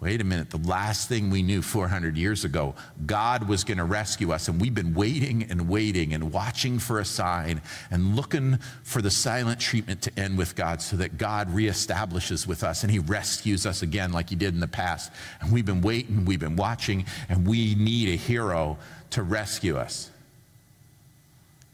wait 0.00 0.20
a 0.20 0.24
minute, 0.24 0.50
the 0.50 0.68
last 0.68 1.08
thing 1.08 1.30
we 1.30 1.42
knew 1.42 1.62
400 1.62 2.16
years 2.16 2.44
ago, 2.44 2.74
God 3.06 3.48
was 3.48 3.64
going 3.64 3.78
to 3.78 3.84
rescue 3.84 4.32
us. 4.32 4.48
And 4.48 4.60
we've 4.60 4.74
been 4.74 4.94
waiting 4.94 5.44
and 5.44 5.68
waiting 5.68 6.12
and 6.12 6.30
watching 6.30 6.78
for 6.78 7.00
a 7.00 7.04
sign 7.04 7.62
and 7.90 8.14
looking 8.14 8.58
for 8.82 9.00
the 9.00 9.10
silent 9.10 9.58
treatment 9.58 10.02
to 10.02 10.16
end 10.18 10.36
with 10.36 10.54
God 10.54 10.82
so 10.82 10.96
that 10.98 11.16
God 11.16 11.48
reestablishes 11.48 12.46
with 12.46 12.62
us 12.62 12.82
and 12.82 12.92
he 12.92 12.98
rescues 12.98 13.66
us 13.66 13.82
again 13.82 14.12
like 14.12 14.28
he 14.28 14.36
did 14.36 14.54
in 14.54 14.60
the 14.60 14.68
past. 14.68 15.10
And 15.40 15.50
we've 15.50 15.64
been 15.64 15.80
waiting, 15.80 16.26
we've 16.26 16.38
been 16.38 16.56
watching, 16.56 17.06
and 17.28 17.46
we 17.46 17.74
need 17.74 18.10
a 18.10 18.16
hero 18.16 18.78
to 19.10 19.22
rescue 19.22 19.78
us. 19.78 20.10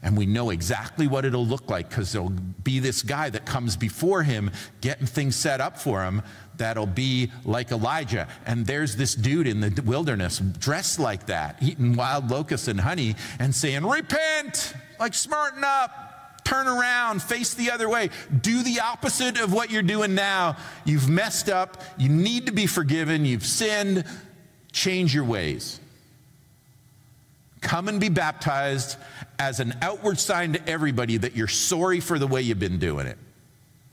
And 0.03 0.17
we 0.17 0.25
know 0.25 0.49
exactly 0.49 1.07
what 1.07 1.25
it'll 1.25 1.45
look 1.45 1.69
like 1.69 1.89
because 1.89 2.11
there'll 2.11 2.29
be 2.29 2.79
this 2.79 3.03
guy 3.03 3.29
that 3.29 3.45
comes 3.45 3.77
before 3.77 4.23
him 4.23 4.49
getting 4.81 5.05
things 5.05 5.35
set 5.35 5.61
up 5.61 5.77
for 5.77 6.03
him 6.03 6.23
that'll 6.57 6.85
be 6.85 7.31
like 7.45 7.71
Elijah. 7.71 8.27
And 8.45 8.65
there's 8.65 8.95
this 8.95 9.13
dude 9.15 9.47
in 9.47 9.59
the 9.59 9.81
wilderness 9.83 10.39
dressed 10.39 10.99
like 10.99 11.25
that, 11.27 11.57
eating 11.61 11.95
wild 11.95 12.31
locusts 12.31 12.67
and 12.67 12.79
honey 12.79 13.15
and 13.39 13.53
saying, 13.53 13.85
Repent! 13.85 14.73
Like, 14.99 15.15
smarten 15.15 15.63
up, 15.63 16.43
turn 16.43 16.67
around, 16.67 17.23
face 17.23 17.55
the 17.55 17.71
other 17.71 17.89
way, 17.89 18.09
do 18.41 18.61
the 18.61 18.79
opposite 18.79 19.39
of 19.39 19.51
what 19.51 19.71
you're 19.71 19.81
doing 19.81 20.13
now. 20.13 20.57
You've 20.85 21.09
messed 21.09 21.49
up, 21.49 21.81
you 21.97 22.09
need 22.09 22.45
to 22.45 22.51
be 22.51 22.67
forgiven, 22.67 23.25
you've 23.25 23.45
sinned, 23.45 24.03
change 24.71 25.13
your 25.15 25.23
ways. 25.23 25.79
Come 27.61 27.87
and 27.87 27.99
be 27.99 28.09
baptized 28.09 28.97
as 29.39 29.59
an 29.59 29.75
outward 29.81 30.19
sign 30.19 30.53
to 30.53 30.69
everybody 30.69 31.17
that 31.17 31.35
you're 31.35 31.47
sorry 31.47 31.99
for 31.99 32.19
the 32.19 32.27
way 32.27 32.41
you've 32.41 32.59
been 32.59 32.79
doing 32.79 33.07
it. 33.07 33.17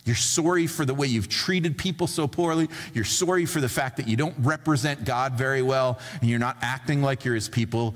You're 0.04 0.16
sorry 0.16 0.66
for 0.66 0.86
the 0.86 0.94
way 0.94 1.06
you've 1.06 1.28
treated 1.28 1.76
people 1.76 2.06
so 2.06 2.26
poorly. 2.26 2.68
You're 2.94 3.04
sorry 3.04 3.44
for 3.44 3.60
the 3.60 3.68
fact 3.68 3.98
that 3.98 4.08
you 4.08 4.16
don't 4.16 4.34
represent 4.38 5.04
God 5.04 5.34
very 5.34 5.60
well 5.60 5.98
and 6.22 6.30
you're 6.30 6.38
not 6.38 6.56
acting 6.62 7.02
like 7.02 7.26
you're 7.26 7.34
his 7.34 7.50
people. 7.50 7.94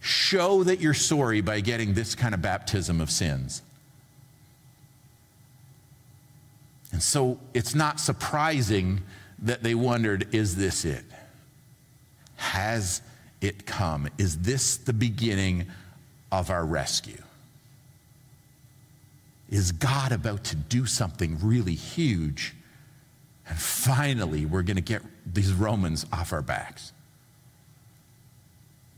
Show 0.00 0.64
that 0.64 0.80
you're 0.80 0.92
sorry 0.92 1.40
by 1.40 1.60
getting 1.60 1.94
this 1.94 2.16
kind 2.16 2.34
of 2.34 2.42
baptism 2.42 3.00
of 3.00 3.12
sins. 3.12 3.62
And 6.90 7.00
so 7.00 7.38
it's 7.54 7.76
not 7.76 8.00
surprising 8.00 9.02
that 9.38 9.62
they 9.62 9.74
wondered 9.76 10.34
is 10.34 10.56
this 10.56 10.84
it? 10.84 11.04
Has 12.36 13.02
it 13.44 13.66
come? 13.66 14.08
Is 14.18 14.38
this 14.38 14.76
the 14.76 14.92
beginning 14.92 15.66
of 16.32 16.50
our 16.50 16.64
rescue? 16.64 17.22
Is 19.50 19.72
God 19.72 20.12
about 20.12 20.44
to 20.44 20.56
do 20.56 20.86
something 20.86 21.38
really 21.42 21.74
huge 21.74 22.54
And 23.48 23.58
finally, 23.58 24.46
we're 24.46 24.62
going 24.62 24.76
to 24.76 24.82
get 24.82 25.02
these 25.26 25.52
Romans 25.52 26.06
off 26.12 26.32
our 26.32 26.42
backs. 26.42 26.92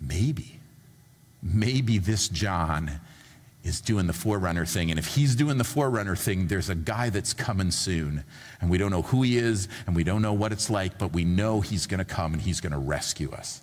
Maybe, 0.00 0.61
maybe 1.42 1.98
this 1.98 2.28
John 2.28 3.00
is 3.64 3.80
doing 3.80 4.06
the 4.06 4.12
forerunner 4.12 4.64
thing. 4.64 4.90
And 4.90 4.98
if 4.98 5.16
he's 5.16 5.35
doing 5.35 5.59
the 5.59 5.64
forerunner 5.64 6.14
thing, 6.14 6.46
there's 6.46 6.68
a 6.70 6.76
guy 6.76 7.11
that's 7.11 7.32
coming 7.32 7.72
soon. 7.72 8.22
And 8.61 8.70
we 8.70 8.78
don't 8.78 8.92
know 8.92 9.02
who 9.02 9.22
he 9.22 9.37
is 9.38 9.68
and 9.87 9.96
we 9.96 10.04
don't 10.04 10.22
know 10.22 10.32
what 10.32 10.52
it's 10.52 10.70
like, 10.70 10.98
but 10.98 11.12
we 11.12 11.24
know 11.24 11.61
he's 11.61 11.87
going 11.87 11.98
to 11.98 12.04
come 12.04 12.32
and 12.32 12.42
he's 12.42 12.61
going 12.61 12.72
to 12.72 12.78
rescue 12.78 13.32
us. 13.32 13.62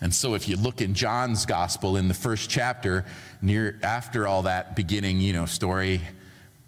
And 0.00 0.14
so 0.14 0.34
if 0.34 0.48
you 0.48 0.56
look 0.56 0.80
in 0.80 0.94
John's 0.94 1.46
gospel 1.46 1.96
in 1.96 2.08
the 2.08 2.14
first 2.14 2.50
chapter, 2.50 3.04
near 3.40 3.78
after 3.82 4.26
all 4.26 4.42
that 4.42 4.76
beginning, 4.76 5.20
you 5.20 5.32
know, 5.32 5.46
story 5.46 6.00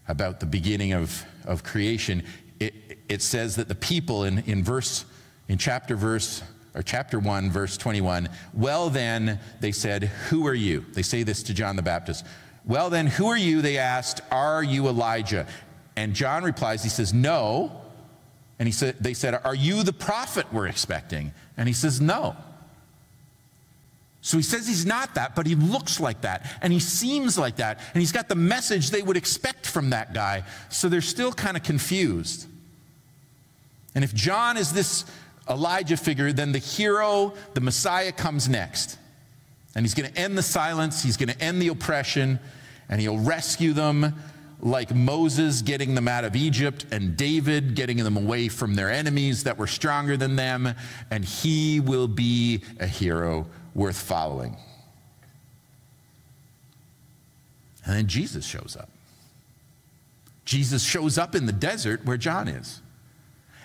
about 0.08 0.40
the 0.40 0.46
beginning 0.46 0.92
of, 0.92 1.24
of 1.44 1.64
creation, 1.64 2.22
it, 2.60 2.74
it 3.08 3.22
says 3.22 3.56
that 3.56 3.68
the 3.68 3.74
people 3.74 4.24
in, 4.24 4.38
in 4.40 4.62
verse, 4.62 5.04
in 5.48 5.58
chapter 5.58 5.96
verse 5.96 6.42
or 6.74 6.82
chapter 6.82 7.18
1, 7.18 7.50
verse 7.50 7.76
21. 7.76 8.28
Well, 8.52 8.90
then, 8.90 9.40
they 9.60 9.72
said, 9.72 10.04
Who 10.28 10.46
are 10.46 10.54
you? 10.54 10.84
They 10.92 11.02
say 11.02 11.22
this 11.22 11.42
to 11.44 11.54
John 11.54 11.74
the 11.74 11.82
Baptist. 11.82 12.24
Well, 12.64 12.90
then, 12.90 13.06
who 13.06 13.28
are 13.28 13.36
you? 13.36 13.62
They 13.62 13.78
asked, 13.78 14.20
Are 14.30 14.62
you 14.62 14.86
Elijah? 14.86 15.46
And 15.96 16.14
John 16.14 16.44
replies, 16.44 16.82
He 16.82 16.90
says, 16.90 17.14
No. 17.14 17.82
And 18.58 18.68
he 18.68 18.72
said, 18.72 18.96
they 19.00 19.14
said, 19.14 19.40
Are 19.44 19.54
you 19.54 19.82
the 19.82 19.92
prophet 19.92 20.46
we're 20.52 20.66
expecting? 20.66 21.32
And 21.56 21.66
he 21.66 21.74
says, 21.74 22.00
No. 22.00 22.36
So 24.26 24.36
he 24.36 24.42
says 24.42 24.66
he's 24.66 24.84
not 24.84 25.14
that, 25.14 25.36
but 25.36 25.46
he 25.46 25.54
looks 25.54 26.00
like 26.00 26.22
that, 26.22 26.50
and 26.60 26.72
he 26.72 26.80
seems 26.80 27.38
like 27.38 27.56
that, 27.56 27.78
and 27.94 28.00
he's 28.00 28.10
got 28.10 28.28
the 28.28 28.34
message 28.34 28.90
they 28.90 29.00
would 29.00 29.16
expect 29.16 29.64
from 29.64 29.90
that 29.90 30.14
guy. 30.14 30.42
So 30.68 30.88
they're 30.88 31.00
still 31.00 31.30
kind 31.30 31.56
of 31.56 31.62
confused. 31.62 32.48
And 33.94 34.02
if 34.02 34.12
John 34.12 34.56
is 34.56 34.72
this 34.72 35.04
Elijah 35.48 35.96
figure, 35.96 36.32
then 36.32 36.50
the 36.50 36.58
hero, 36.58 37.34
the 37.54 37.60
Messiah, 37.60 38.10
comes 38.10 38.48
next. 38.48 38.98
And 39.76 39.84
he's 39.84 39.94
going 39.94 40.10
to 40.12 40.18
end 40.18 40.36
the 40.36 40.42
silence, 40.42 41.04
he's 41.04 41.16
going 41.16 41.28
to 41.28 41.40
end 41.40 41.62
the 41.62 41.68
oppression, 41.68 42.40
and 42.88 43.00
he'll 43.00 43.18
rescue 43.18 43.74
them 43.74 44.12
like 44.60 44.92
Moses 44.92 45.62
getting 45.62 45.94
them 45.94 46.08
out 46.08 46.24
of 46.24 46.34
Egypt 46.34 46.84
and 46.90 47.16
David 47.16 47.76
getting 47.76 47.98
them 47.98 48.16
away 48.16 48.48
from 48.48 48.74
their 48.74 48.90
enemies 48.90 49.44
that 49.44 49.56
were 49.56 49.68
stronger 49.68 50.16
than 50.16 50.34
them. 50.34 50.74
And 51.12 51.24
he 51.24 51.78
will 51.78 52.08
be 52.08 52.64
a 52.80 52.88
hero 52.88 53.46
worth 53.76 54.00
following. 54.00 54.56
And 57.84 57.94
then 57.94 58.06
Jesus 58.08 58.44
shows 58.44 58.76
up. 58.78 58.88
Jesus 60.44 60.82
shows 60.82 61.18
up 61.18 61.34
in 61.34 61.46
the 61.46 61.52
desert 61.52 62.04
where 62.04 62.16
John 62.16 62.48
is. 62.48 62.80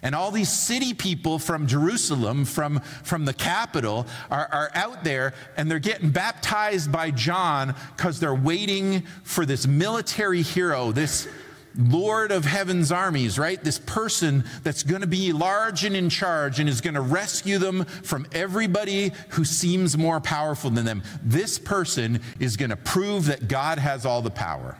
And 0.03 0.15
all 0.15 0.31
these 0.31 0.51
city 0.51 0.93
people 0.93 1.39
from 1.39 1.67
Jerusalem, 1.67 2.43
from, 2.45 2.79
from 3.03 3.25
the 3.25 3.33
capital, 3.33 4.07
are, 4.31 4.47
are 4.51 4.71
out 4.73 5.03
there 5.03 5.33
and 5.55 5.69
they're 5.69 5.79
getting 5.79 6.09
baptized 6.09 6.91
by 6.91 7.11
John 7.11 7.75
because 7.95 8.19
they're 8.19 8.33
waiting 8.33 9.03
for 9.23 9.45
this 9.45 9.67
military 9.67 10.41
hero, 10.41 10.91
this 10.91 11.27
Lord 11.77 12.31
of 12.31 12.45
heaven's 12.45 12.91
armies, 12.91 13.39
right? 13.39 13.61
This 13.63 13.79
person 13.79 14.43
that's 14.63 14.83
going 14.83 15.01
to 15.01 15.07
be 15.07 15.31
large 15.31 15.85
and 15.85 15.95
in 15.95 16.09
charge 16.09 16.59
and 16.59 16.67
is 16.67 16.81
going 16.81 16.95
to 16.95 17.01
rescue 17.01 17.57
them 17.57 17.85
from 17.85 18.27
everybody 18.33 19.11
who 19.29 19.45
seems 19.45 19.97
more 19.97 20.19
powerful 20.19 20.69
than 20.69 20.85
them. 20.85 21.03
This 21.23 21.57
person 21.57 22.21
is 22.39 22.57
going 22.57 22.71
to 22.71 22.75
prove 22.75 23.27
that 23.27 23.47
God 23.47 23.79
has 23.79 24.05
all 24.05 24.21
the 24.21 24.31
power. 24.31 24.77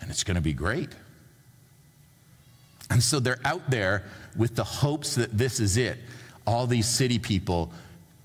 And 0.00 0.10
it's 0.10 0.24
going 0.24 0.34
to 0.34 0.40
be 0.40 0.52
great. 0.52 0.90
And 2.90 3.02
so 3.02 3.20
they're 3.20 3.40
out 3.44 3.70
there 3.70 4.04
with 4.36 4.56
the 4.56 4.64
hopes 4.64 5.14
that 5.14 5.36
this 5.36 5.60
is 5.60 5.76
it. 5.76 5.98
All 6.46 6.66
these 6.66 6.86
city 6.86 7.18
people 7.18 7.72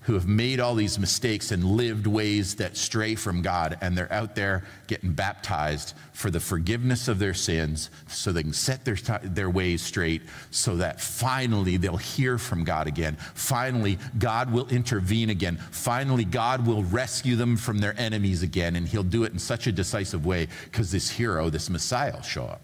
who 0.08 0.14
have 0.14 0.26
made 0.26 0.58
all 0.58 0.74
these 0.74 0.98
mistakes 0.98 1.52
and 1.52 1.62
lived 1.62 2.06
ways 2.06 2.54
that 2.54 2.78
stray 2.78 3.14
from 3.14 3.42
God, 3.42 3.76
and 3.82 3.96
they're 3.96 4.10
out 4.10 4.34
there 4.34 4.64
getting 4.86 5.12
baptized 5.12 5.92
for 6.14 6.30
the 6.30 6.40
forgiveness 6.40 7.08
of 7.08 7.18
their 7.18 7.34
sins 7.34 7.90
so 8.06 8.32
they 8.32 8.42
can 8.42 8.54
set 8.54 8.86
their, 8.86 8.94
their 9.22 9.50
ways 9.50 9.82
straight 9.82 10.22
so 10.50 10.76
that 10.76 10.98
finally 10.98 11.76
they'll 11.76 11.98
hear 11.98 12.38
from 12.38 12.64
God 12.64 12.86
again. 12.86 13.18
Finally, 13.34 13.98
God 14.18 14.50
will 14.50 14.66
intervene 14.68 15.28
again. 15.28 15.58
Finally, 15.72 16.24
God 16.24 16.66
will 16.66 16.84
rescue 16.84 17.36
them 17.36 17.58
from 17.58 17.76
their 17.76 17.94
enemies 18.00 18.42
again, 18.42 18.76
and 18.76 18.88
He'll 18.88 19.02
do 19.02 19.24
it 19.24 19.32
in 19.34 19.38
such 19.38 19.66
a 19.66 19.72
decisive 19.72 20.24
way 20.24 20.48
because 20.64 20.90
this 20.90 21.10
hero, 21.10 21.50
this 21.50 21.68
Messiah, 21.68 22.14
will 22.14 22.22
show 22.22 22.44
up 22.44 22.62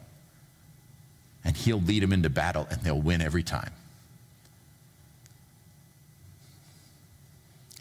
and 1.45 1.55
he'll 1.55 1.83
lead 1.83 2.03
them 2.03 2.15
into 2.15 2.31
battle 2.31 2.67
and 2.71 2.81
they'll 2.81 3.03
win 3.03 3.21
every 3.21 3.43
time. 3.43 3.71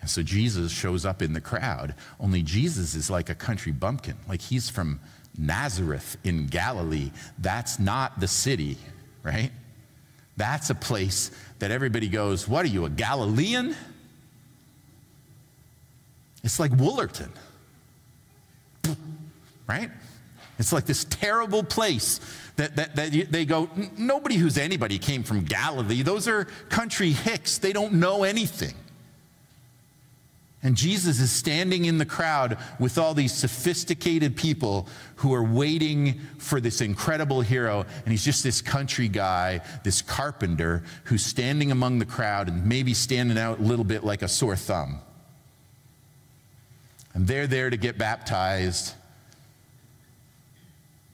So 0.06 0.22
Jesus 0.22 0.72
shows 0.72 1.06
up 1.06 1.22
in 1.22 1.34
the 1.34 1.42
crowd, 1.42 1.96
only 2.20 2.42
Jesus 2.42 2.96
is 2.96 3.10
like 3.10 3.30
a 3.30 3.36
country 3.36 3.72
bumpkin. 3.72 4.18
Like 4.28 4.42
he's 4.42 4.70
from 4.70 5.00
Nazareth 5.38 6.18
in 6.24 6.48
Galilee. 6.48 7.12
That's 7.40 7.80
not 7.80 8.20
the 8.20 8.28
city, 8.28 8.78
right? 9.24 9.52
That's 10.38 10.70
a 10.70 10.76
place 10.76 11.32
that 11.60 11.72
everybody 11.72 12.10
goes, 12.10 12.48
What 12.48 12.66
are 12.66 12.70
you, 12.70 12.86
a 12.86 12.90
Galilean? 12.90 13.76
It's 16.44 16.60
like 16.60 16.72
Woolerton, 16.72 17.30
right? 19.68 19.90
It's 20.60 20.74
like 20.74 20.86
this 20.86 21.06
terrible 21.06 21.64
place 21.64 22.20
that, 22.58 22.76
that, 22.76 22.96
that 22.96 23.32
they 23.32 23.46
go, 23.46 23.70
nobody 23.98 24.36
who's 24.36 24.58
anybody 24.58 25.00
came 25.00 25.24
from 25.24 25.46
Galilee. 25.46 26.04
Those 26.04 26.28
are 26.28 26.46
country 26.70 27.12
hicks. 27.12 27.58
They 27.58 27.74
don't 27.74 27.94
know 27.94 28.24
anything. 28.24 28.74
And 30.64 30.78
Jesus 30.78 31.20
is 31.20 31.30
standing 31.30 31.86
in 31.86 31.98
the 31.98 32.06
crowd 32.06 32.58
with 32.80 32.98
all 32.98 33.14
these 33.14 33.34
sophisticated 33.34 34.38
people 34.38 34.88
who 35.18 35.34
are 35.34 35.44
waiting 35.44 36.22
for 36.38 36.62
this 36.62 36.80
incredible 36.80 37.42
hero. 37.42 37.86
And 38.06 38.12
he's 38.12 38.24
just 38.24 38.46
this 38.46 38.62
country 38.62 39.10
guy, 39.10 39.60
this 39.84 40.02
carpenter, 40.02 40.84
who's 41.04 41.26
standing 41.26 41.72
among 41.72 42.00
the 42.00 42.06
crowd 42.06 42.48
and 42.48 42.66
maybe 42.66 42.94
standing 42.94 43.38
out 43.38 43.60
a 43.60 43.62
little 43.62 43.84
bit 43.84 44.06
like 44.06 44.22
a 44.22 44.28
sore 44.30 44.56
thumb. 44.56 45.02
And 47.14 47.28
they're 47.28 47.48
there 47.48 47.70
to 47.70 47.78
get 47.78 47.98
baptized. 47.98 48.94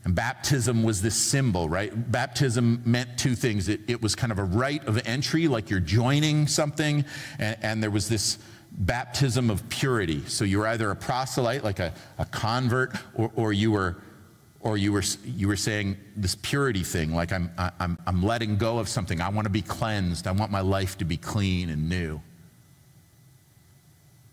And 0.06 0.14
baptism 0.14 0.84
was 0.84 1.02
this 1.02 1.16
symbol, 1.16 1.68
right? 1.68 1.92
Baptism 2.12 2.84
meant 2.86 3.18
two 3.18 3.36
things. 3.36 3.68
It, 3.68 3.82
it 3.88 4.02
was 4.02 4.16
kind 4.16 4.32
of 4.32 4.40
a 4.40 4.44
rite 4.44 4.86
of 4.86 5.06
entry, 5.08 5.48
like 5.48 5.72
you're 5.72 5.80
joining 5.80 6.48
something, 6.48 7.04
and, 7.38 7.58
and, 7.62 7.84
there 7.84 7.92
was 7.92 8.08
this 8.08 8.38
baptism 8.72 9.50
of 9.50 9.68
purity. 9.70 10.26
So 10.28 10.46
you 10.46 10.60
were 10.60 10.68
either 10.68 10.92
a 10.92 10.96
proselyte, 10.96 11.64
like 11.64 11.80
a, 11.80 11.94
a 12.18 12.26
convert, 12.26 12.96
or, 13.16 13.32
or 13.36 13.54
you 13.54 13.72
were 13.72 13.98
or 14.62 14.78
you 14.78 14.92
were, 14.92 15.04
you 15.24 15.48
were 15.48 15.56
saying 15.56 15.98
this 16.18 16.36
purity 16.36 16.84
thing, 16.84 17.14
like 17.14 17.32
I'm, 17.32 17.50
I'm, 17.58 17.98
I'm 18.06 18.22
letting 18.22 18.58
go 18.58 18.78
of 18.78 18.90
something. 18.90 19.22
I 19.22 19.30
want 19.30 19.46
to 19.46 19.50
be 19.50 19.62
cleansed. 19.62 20.28
I 20.28 20.32
want 20.32 20.52
my 20.52 20.60
life 20.60 20.98
to 20.98 21.06
be 21.06 21.16
clean 21.16 21.70
and 21.70 21.88
new. 21.88 22.22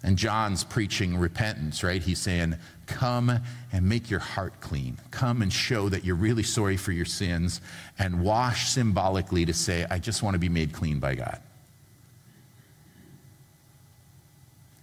And 0.02 0.18
John's 0.18 0.62
preaching 0.62 1.16
repentance, 1.16 1.82
right? 1.82 2.02
He's 2.02 2.18
saying, 2.18 2.56
Come 2.86 3.40
and 3.72 3.88
make 3.88 4.10
your 4.10 4.20
heart 4.20 4.60
clean. 4.60 4.98
Come 5.10 5.42
and 5.42 5.52
show 5.52 5.88
that 5.88 6.04
you're 6.04 6.14
really 6.14 6.44
sorry 6.44 6.76
for 6.76 6.92
your 6.92 7.04
sins 7.04 7.60
and 7.98 8.22
wash 8.22 8.68
symbolically 8.68 9.44
to 9.46 9.52
say, 9.52 9.84
I 9.90 9.98
just 9.98 10.22
want 10.22 10.34
to 10.34 10.38
be 10.38 10.48
made 10.48 10.72
clean 10.72 11.00
by 11.00 11.16
God. 11.16 11.40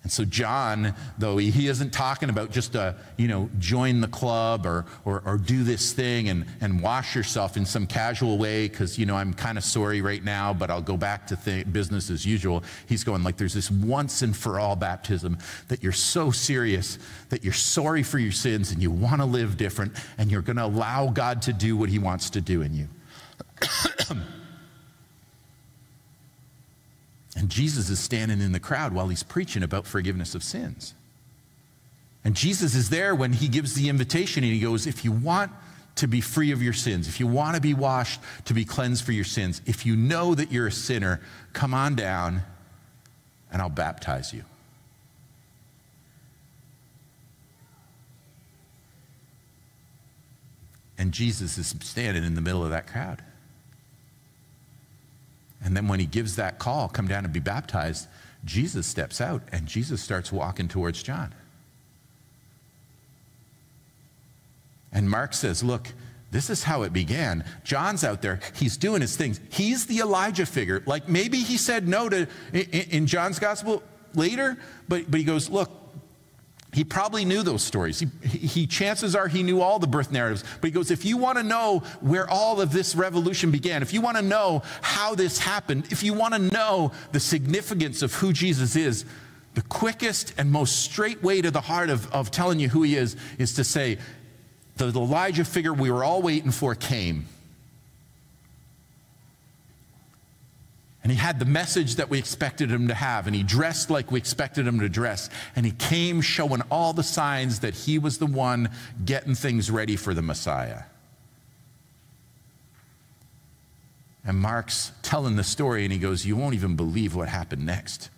And 0.04 0.12
so 0.12 0.26
John, 0.26 0.94
though 1.18 1.38
he 1.38 1.68
isn't 1.70 1.94
talking 1.94 2.30
about 2.30 2.52
just 2.52 2.76
a, 2.76 2.96
you 3.16 3.30
know, 3.30 3.50
join 3.58 4.02
the 4.02 4.10
club 4.10 4.66
or, 4.66 4.86
or, 5.06 5.24
or 5.26 5.38
do 5.38 5.64
this 5.64 5.94
thing 5.94 6.28
and, 6.28 6.46
and 6.60 6.82
wash 6.82 7.16
yourself 7.16 7.56
in 7.56 7.66
some 7.66 7.88
casual 7.88 8.38
way 8.38 8.68
because, 8.68 9.00
you 9.00 9.06
know, 9.06 9.16
I'm 9.16 9.34
kind 9.34 9.58
of 9.58 9.64
sorry 9.64 10.02
right 10.02 10.22
now, 10.22 10.54
but 10.54 10.70
I'll 10.70 10.82
go 10.82 10.98
back 10.98 11.26
to 11.28 11.38
th- 11.38 11.72
business 11.72 12.10
as 12.10 12.26
usual. 12.26 12.66
He's 12.86 13.06
going 13.06 13.24
like 13.24 13.38
there's 13.38 13.54
this 13.54 13.72
once 13.72 14.22
and 14.24 14.36
for 14.36 14.60
all 14.60 14.76
baptism 14.76 15.38
that 15.70 15.82
you're 15.82 15.94
so 15.94 16.32
serious 16.32 17.00
that 17.30 17.46
you're 17.46 17.54
sorry 17.54 18.04
for 18.04 18.20
your 18.20 18.34
sins 18.34 18.72
and 18.72 18.82
you 18.82 18.92
want 18.92 19.22
to 19.22 19.26
live 19.26 19.56
different 19.56 19.94
and 20.18 20.30
you're 20.30 20.42
going 20.42 20.58
to 20.58 20.66
allow 20.66 21.08
God 21.08 21.42
to 21.44 21.54
do 21.54 21.78
what 21.78 21.88
he 21.88 21.98
wants 21.98 22.30
to 22.32 22.42
do 22.42 22.62
in 22.62 22.74
you. 22.74 22.90
And 27.36 27.50
Jesus 27.50 27.90
is 27.90 28.00
standing 28.00 28.42
in 28.42 28.52
the 28.52 28.60
crowd 28.60 28.94
while 28.94 29.08
he's 29.08 29.24
preaching 29.24 29.64
about 29.64 29.88
forgiveness 29.88 30.36
of 30.36 30.44
sins. 30.44 30.94
And 32.24 32.36
Jesus 32.36 32.76
is 32.76 32.90
there 32.90 33.16
when 33.16 33.34
he 33.34 33.48
gives 33.48 33.74
the 33.74 33.90
invitation 33.90 34.44
and 34.44 34.54
he 34.54 34.60
goes, 34.60 34.88
If 34.88 35.04
you 35.04 35.12
want 35.12 35.52
to 35.96 36.08
be 36.08 36.22
free 36.22 36.52
of 36.52 36.62
your 36.62 36.74
sins, 36.74 37.08
if 37.08 37.20
you 37.20 37.28
want 37.28 37.56
to 37.56 37.62
be 37.62 37.74
washed, 37.74 38.22
to 38.46 38.54
be 38.54 38.66
cleansed 38.66 39.04
for 39.04 39.12
your 39.12 39.26
sins, 39.26 39.62
if 39.66 39.86
you 39.86 39.96
know 39.96 40.34
that 40.36 40.52
you're 40.52 40.68
a 40.68 40.72
sinner, 40.72 41.22
come 41.54 41.74
on 41.74 41.96
down 41.96 42.44
and 43.52 43.62
I'll 43.62 43.70
baptize 43.70 44.34
you. 44.34 44.44
And 50.98 51.12
Jesus 51.12 51.58
is 51.58 51.76
standing 51.82 52.24
in 52.24 52.36
the 52.36 52.42
middle 52.42 52.64
of 52.64 52.70
that 52.70 52.88
crowd. 52.88 53.22
And 55.64 55.76
then 55.76 55.88
when 55.88 56.00
he 56.00 56.06
gives 56.06 56.36
that 56.36 56.60
call, 56.60 56.90
come 56.90 57.08
down 57.08 57.24
and 57.24 57.34
be 57.34 57.40
baptized, 57.40 58.08
Jesus 58.46 58.86
steps 58.86 59.22
out 59.22 59.42
and 59.52 59.66
Jesus 59.68 60.02
starts 60.02 60.32
walking 60.32 60.68
towards 60.68 61.02
John. 61.02 61.34
And 64.92 65.10
Mark 65.10 65.34
says, 65.34 65.64
Look, 65.64 65.88
this 66.32 66.50
is 66.50 66.64
how 66.64 66.84
it 66.84 66.94
began. 66.94 67.46
John's 67.64 68.04
out 68.04 68.22
there. 68.22 68.40
He's 68.56 68.78
doing 68.78 69.02
his 69.02 69.16
things. 69.16 69.40
He's 69.50 69.86
the 69.86 70.00
Elijah 70.00 70.46
figure. 70.46 70.84
Like 70.86 71.08
maybe 71.08 71.38
he 71.40 71.58
said 71.58 71.88
no 71.88 72.10
to 72.10 72.28
in, 72.52 72.62
in 72.62 73.08
John's 73.08 73.40
gospel 73.40 73.84
later, 74.14 74.58
but, 74.88 75.10
but 75.10 75.20
he 75.20 75.24
goes, 75.24 75.50
Look, 75.50 75.72
he 76.74 76.84
probably 76.84 77.24
knew 77.24 77.44
those 77.44 77.62
stories. 77.62 78.00
He, 78.00 78.08
he, 78.28 78.68
chances 78.68 79.16
are 79.16 79.28
he 79.28 79.44
knew 79.44 79.62
all 79.62 79.78
the 79.78 79.88
birth 79.88 80.12
narratives. 80.12 80.44
But 80.60 80.68
he 80.68 80.72
goes, 80.72 80.90
if 80.90 81.06
you 81.06 81.18
want 81.18 81.38
to 81.38 81.44
know 81.44 81.84
where 82.02 82.28
all 82.30 82.60
of 82.60 82.72
this 82.72 82.96
revolution 82.96 83.52
began, 83.52 83.84
if 83.84 83.94
you 83.94 84.02
want 84.02 84.18
to 84.18 84.24
know 84.24 84.64
how 84.82 85.14
this 85.14 85.38
happened, 85.38 85.92
if 85.92 86.02
you 86.02 86.14
want 86.14 86.34
to 86.34 86.40
know 86.40 86.92
the 87.12 87.20
significance 87.20 88.02
of 88.02 88.14
who 88.16 88.34
Jesus 88.34 88.76
is, 88.76 89.06
the 89.54 89.62
quickest 89.62 90.34
and 90.38 90.52
most 90.52 90.82
straight 90.82 91.22
way 91.22 91.42
to 91.42 91.52
the 91.52 91.62
heart 91.62 91.92
of, 91.92 92.12
of 92.12 92.32
telling 92.32 92.60
you 92.60 92.70
who 92.70 92.82
he 92.82 92.96
is 92.96 93.16
is 93.38 93.54
to 93.54 93.64
say, 93.64 94.00
the 94.78 94.88
Elijah 94.88 95.46
figure 95.46 95.74
we 95.74 95.92
were 95.92 96.04
all 96.04 96.24
waiting 96.24 96.50
for 96.50 96.74
came. 96.74 97.28
And 101.04 101.12
he 101.12 101.18
had 101.18 101.38
the 101.38 101.46
message 101.46 101.96
that 101.96 102.10
we 102.10 102.18
expected 102.18 102.72
him 102.72 102.88
to 102.88 102.94
have, 102.94 103.28
and 103.28 103.36
he 103.36 103.44
dressed 103.44 103.90
like 103.90 104.10
we 104.10 104.18
expected 104.18 104.66
him 104.66 104.80
to 104.80 104.88
dress. 104.88 105.30
And 105.56 105.66
he 105.66 105.74
came 105.74 106.22
showing 106.22 106.62
all 106.72 106.94
the 106.94 107.04
signs 107.04 107.60
that 107.60 107.74
he 107.74 108.00
was 108.00 108.18
the 108.18 108.26
one 108.26 108.70
getting 109.04 109.36
things 109.36 109.70
ready 109.70 109.98
for 109.98 110.14
the 110.14 110.22
Messiah. 110.22 110.84
And 114.26 114.40
Mark's 114.40 114.94
telling 115.02 115.36
the 115.36 115.44
story, 115.44 115.84
and 115.84 115.92
he 115.92 116.00
goes, 116.00 116.26
You 116.26 116.38
won't 116.38 116.56
even 116.56 116.78
believe 116.78 117.16
what 117.16 117.28
happened 117.28 117.66
next. 117.66 118.10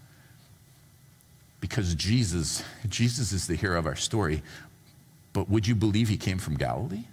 Because 1.60 1.96
Jesus, 1.96 2.64
Jesus 2.88 3.32
is 3.32 3.48
the 3.48 3.56
hero 3.56 3.80
of 3.80 3.88
our 3.88 3.96
story. 3.96 4.44
But 5.34 5.50
would 5.50 5.66
you 5.66 5.74
believe 5.74 6.08
he 6.08 6.18
came 6.18 6.38
from 6.38 6.56
Galilee? 6.56 7.06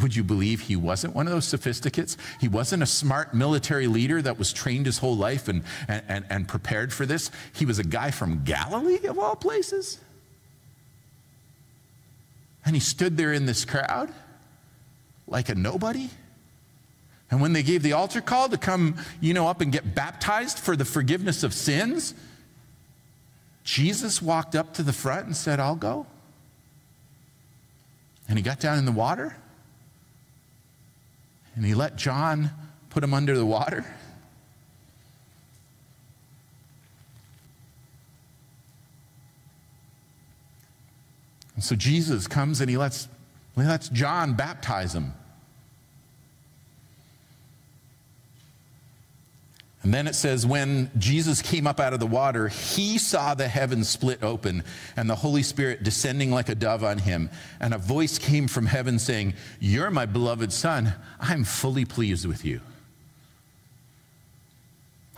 Would 0.00 0.16
you 0.16 0.24
believe 0.24 0.62
he 0.62 0.76
wasn't 0.76 1.14
one 1.14 1.26
of 1.26 1.32
those 1.32 1.46
sophisticates? 1.46 2.16
He 2.40 2.48
wasn't 2.48 2.82
a 2.82 2.86
smart 2.86 3.34
military 3.34 3.86
leader 3.86 4.20
that 4.22 4.38
was 4.38 4.52
trained 4.52 4.86
his 4.86 4.98
whole 4.98 5.16
life 5.16 5.48
and, 5.48 5.62
and, 5.86 6.24
and 6.28 6.48
prepared 6.48 6.92
for 6.92 7.06
this. 7.06 7.30
He 7.54 7.66
was 7.66 7.78
a 7.78 7.84
guy 7.84 8.10
from 8.10 8.42
Galilee, 8.44 9.06
of 9.06 9.18
all 9.18 9.36
places. 9.36 9.98
And 12.64 12.74
he 12.74 12.80
stood 12.80 13.16
there 13.16 13.32
in 13.32 13.46
this 13.46 13.64
crowd 13.64 14.12
like 15.26 15.48
a 15.48 15.54
nobody. 15.54 16.08
And 17.30 17.40
when 17.40 17.52
they 17.52 17.62
gave 17.62 17.82
the 17.82 17.92
altar 17.94 18.20
call 18.20 18.48
to 18.48 18.58
come, 18.58 18.96
you 19.20 19.34
know, 19.34 19.48
up 19.48 19.60
and 19.60 19.72
get 19.72 19.94
baptized 19.94 20.58
for 20.58 20.76
the 20.76 20.84
forgiveness 20.84 21.42
of 21.42 21.54
sins, 21.54 22.14
Jesus 23.64 24.20
walked 24.20 24.54
up 24.54 24.74
to 24.74 24.82
the 24.82 24.92
front 24.92 25.26
and 25.26 25.36
said, 25.36 25.60
I'll 25.60 25.76
go. 25.76 26.06
And 28.28 28.38
he 28.38 28.42
got 28.42 28.60
down 28.60 28.78
in 28.78 28.84
the 28.84 28.92
water 28.92 29.36
and 31.54 31.64
he 31.64 31.74
let 31.74 31.96
John 31.96 32.50
put 32.90 33.02
him 33.04 33.14
under 33.14 33.36
the 33.36 33.46
water. 33.46 33.84
And 41.54 41.64
so 41.64 41.76
Jesus 41.76 42.26
comes 42.26 42.60
and 42.60 42.68
he 42.68 42.76
lets, 42.76 43.08
he 43.54 43.62
lets 43.62 43.88
John 43.88 44.34
baptize 44.34 44.94
him. 44.94 45.12
And 49.82 49.92
then 49.92 50.06
it 50.06 50.14
says, 50.14 50.46
when 50.46 50.90
Jesus 50.96 51.42
came 51.42 51.66
up 51.66 51.80
out 51.80 51.92
of 51.92 51.98
the 51.98 52.06
water, 52.06 52.46
he 52.46 52.98
saw 52.98 53.34
the 53.34 53.48
heavens 53.48 53.88
split 53.88 54.22
open 54.22 54.62
and 54.96 55.10
the 55.10 55.16
Holy 55.16 55.42
Spirit 55.42 55.82
descending 55.82 56.30
like 56.30 56.48
a 56.48 56.54
dove 56.54 56.84
on 56.84 56.98
him. 56.98 57.30
And 57.58 57.74
a 57.74 57.78
voice 57.78 58.16
came 58.16 58.46
from 58.46 58.66
heaven 58.66 59.00
saying, 59.00 59.34
You're 59.58 59.90
my 59.90 60.06
beloved 60.06 60.52
Son. 60.52 60.94
I'm 61.18 61.42
fully 61.42 61.84
pleased 61.84 62.26
with 62.26 62.44
you. 62.44 62.60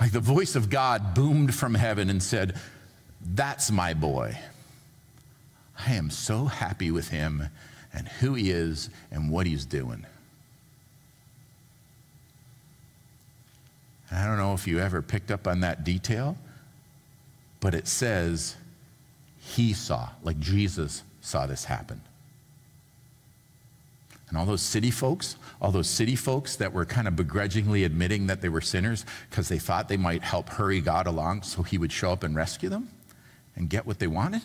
Like 0.01 0.13
the 0.13 0.21
voice 0.21 0.57
of 0.57 0.71
God 0.71 1.15
boomed 1.15 1.55
from 1.55 1.75
heaven 1.75 2.09
and 2.09 2.23
said, 2.23 2.57
That's 3.21 3.71
my 3.71 3.93
boy. 3.93 4.39
I 5.79 5.93
am 5.93 6.09
so 6.09 6.47
happy 6.47 6.91
with 6.91 7.09
him 7.09 7.49
and 7.93 8.09
who 8.09 8.33
he 8.33 8.51
is 8.51 8.89
and 9.11 9.31
what 9.31 9.47
he's 9.47 9.67
doing. 9.67 10.07
I 14.15 14.27
don't 14.27 14.39
know 14.39 14.55
if 14.55 14.67
you 14.67 14.81
ever 14.81 15.03
picked 15.03 15.31
up 15.31 15.47
on 15.47 15.61
that 15.61 15.85
detail, 15.85 16.37
but 17.61 17.75
it 17.75 17.89
says 17.89 18.57
he 19.39 19.73
saw, 19.73 20.11
like 20.23 20.39
Jesus 20.39 21.03
saw 21.21 21.47
this 21.47 21.65
happen. 21.65 22.01
And 24.29 24.39
all 24.39 24.47
those 24.47 24.63
city 24.63 24.91
folks, 24.91 25.37
all 25.61 25.71
those 25.71 25.89
city 25.89 26.17
folks 26.17 26.57
that 26.57 26.73
were 26.73 26.85
kind 26.85 27.07
of 27.07 27.15
begrudgingly 27.15 27.85
admitting 27.85 28.27
that 28.27 28.41
they 28.41 28.49
were 28.49 28.61
sinners 28.61 29.05
because 29.31 29.49
they 29.49 29.59
thought 29.59 29.89
they 29.89 29.97
might 29.97 30.23
help 30.23 30.49
hurry 30.49 30.81
God 30.81 31.07
along 31.07 31.43
so 31.43 31.63
he 31.63 31.79
would 31.79 31.93
show 31.93 32.11
up 32.11 32.25
and 32.25 32.35
rescue 32.35 32.69
them 32.69 32.89
and 33.57 33.69
get 33.69 33.87
what 33.87 33.99
they 33.99 34.07
wanted, 34.07 34.43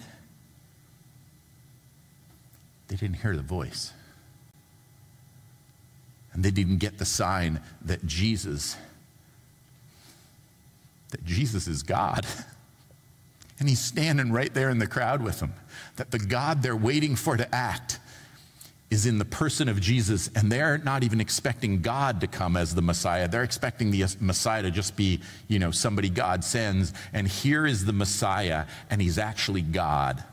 they 2.87 2.95
didn't 2.95 3.17
hear 3.17 3.35
the 3.35 3.41
voice. 3.41 3.93
And 6.33 6.43
they 6.43 6.51
didn't 6.51 6.77
get 6.77 6.99
the 6.99 7.05
sign 7.05 7.61
that 7.81 8.05
Jesus 8.05 8.77
that 11.09 11.25
Jesus 11.25 11.67
is 11.67 11.83
God. 11.83 12.25
And 13.59 13.67
he's 13.67 13.81
standing 13.81 14.31
right 14.31 14.53
there 14.53 14.69
in 14.69 14.79
the 14.79 14.87
crowd 14.87 15.21
with 15.21 15.39
them. 15.39 15.53
That 15.97 16.11
the 16.11 16.19
God 16.19 16.63
they're 16.63 16.75
waiting 16.75 17.15
for 17.15 17.35
to 17.35 17.53
act 17.53 17.99
is 18.89 19.05
in 19.05 19.19
the 19.19 19.25
person 19.25 19.69
of 19.69 19.79
Jesus, 19.79 20.31
and 20.33 20.51
they're 20.51 20.79
not 20.79 21.03
even 21.03 21.21
expecting 21.21 21.81
God 21.81 22.21
to 22.21 22.27
come 22.27 22.57
as 22.57 22.73
the 22.73 22.81
Messiah. 22.81 23.27
They're 23.27 23.43
expecting 23.43 23.91
the 23.91 24.05
Messiah 24.19 24.63
to 24.63 24.71
just 24.71 24.95
be, 24.95 25.19
you 25.47 25.59
know, 25.59 25.69
somebody 25.69 26.09
God 26.09 26.43
sends. 26.43 26.93
And 27.13 27.27
here 27.27 27.67
is 27.67 27.85
the 27.85 27.93
Messiah, 27.93 28.65
and 28.89 28.99
he's 28.99 29.19
actually 29.19 29.61
God. 29.61 30.23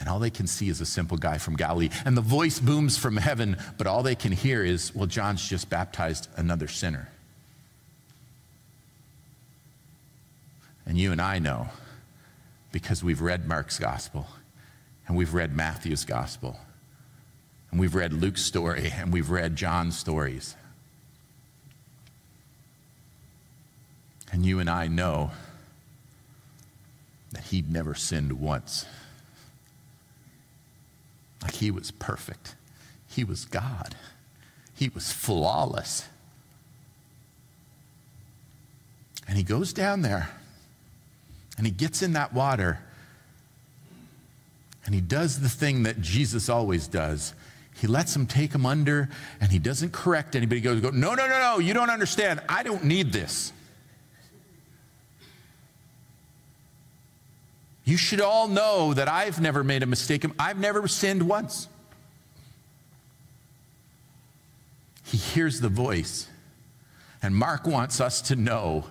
And 0.00 0.08
all 0.08 0.18
they 0.18 0.30
can 0.30 0.48
see 0.48 0.68
is 0.68 0.80
a 0.80 0.86
simple 0.86 1.16
guy 1.16 1.38
from 1.38 1.54
Galilee. 1.54 1.90
And 2.04 2.16
the 2.16 2.22
voice 2.22 2.58
booms 2.58 2.98
from 2.98 3.16
heaven, 3.16 3.56
but 3.78 3.86
all 3.86 4.02
they 4.02 4.16
can 4.16 4.32
hear 4.32 4.64
is, 4.64 4.92
well, 4.92 5.06
John's 5.06 5.48
just 5.48 5.70
baptized 5.70 6.26
another 6.36 6.66
sinner. 6.66 7.08
And 10.86 10.98
you 10.98 11.12
and 11.12 11.20
I 11.20 11.38
know 11.38 11.68
because 12.72 13.04
we've 13.04 13.20
read 13.20 13.46
Mark's 13.46 13.78
gospel 13.78 14.26
and 15.06 15.16
we've 15.16 15.34
read 15.34 15.54
Matthew's 15.54 16.04
gospel 16.04 16.58
and 17.70 17.78
we've 17.78 17.94
read 17.94 18.12
Luke's 18.12 18.42
story 18.42 18.92
and 18.94 19.12
we've 19.12 19.30
read 19.30 19.56
John's 19.56 19.98
stories. 19.98 20.56
And 24.32 24.44
you 24.46 24.60
and 24.60 24.68
I 24.68 24.88
know 24.88 25.30
that 27.32 27.44
he'd 27.44 27.70
never 27.70 27.94
sinned 27.94 28.32
once. 28.32 28.86
Like 31.42 31.54
he 31.54 31.70
was 31.70 31.90
perfect. 31.90 32.54
He 33.06 33.24
was 33.24 33.44
God. 33.44 33.94
He 34.74 34.88
was 34.88 35.12
flawless. 35.12 36.08
And 39.28 39.36
he 39.36 39.42
goes 39.42 39.72
down 39.72 40.02
there 40.02 40.30
and 41.62 41.66
he 41.68 41.72
gets 41.72 42.02
in 42.02 42.14
that 42.14 42.34
water 42.34 42.80
and 44.84 44.92
he 44.92 45.00
does 45.00 45.38
the 45.38 45.48
thing 45.48 45.84
that 45.84 46.00
Jesus 46.00 46.48
always 46.48 46.88
does. 46.88 47.34
He 47.76 47.86
lets 47.86 48.16
him 48.16 48.26
take 48.26 48.52
him 48.52 48.66
under 48.66 49.08
and 49.40 49.52
he 49.52 49.60
doesn't 49.60 49.92
correct 49.92 50.34
anybody. 50.34 50.56
He 50.56 50.64
goes, 50.64 50.80
go, 50.80 50.90
No, 50.90 51.14
no, 51.14 51.24
no, 51.28 51.38
no, 51.38 51.58
you 51.60 51.72
don't 51.72 51.88
understand. 51.88 52.40
I 52.48 52.64
don't 52.64 52.82
need 52.82 53.12
this. 53.12 53.52
You 57.84 57.96
should 57.96 58.20
all 58.20 58.48
know 58.48 58.92
that 58.94 59.06
I've 59.06 59.40
never 59.40 59.62
made 59.62 59.84
a 59.84 59.86
mistake. 59.86 60.24
I've 60.40 60.58
never 60.58 60.88
sinned 60.88 61.22
once. 61.22 61.68
He 65.04 65.16
hears 65.16 65.60
the 65.60 65.68
voice. 65.68 66.26
And 67.22 67.36
Mark 67.36 67.68
wants 67.68 68.00
us 68.00 68.20
to 68.22 68.34
know 68.34 68.86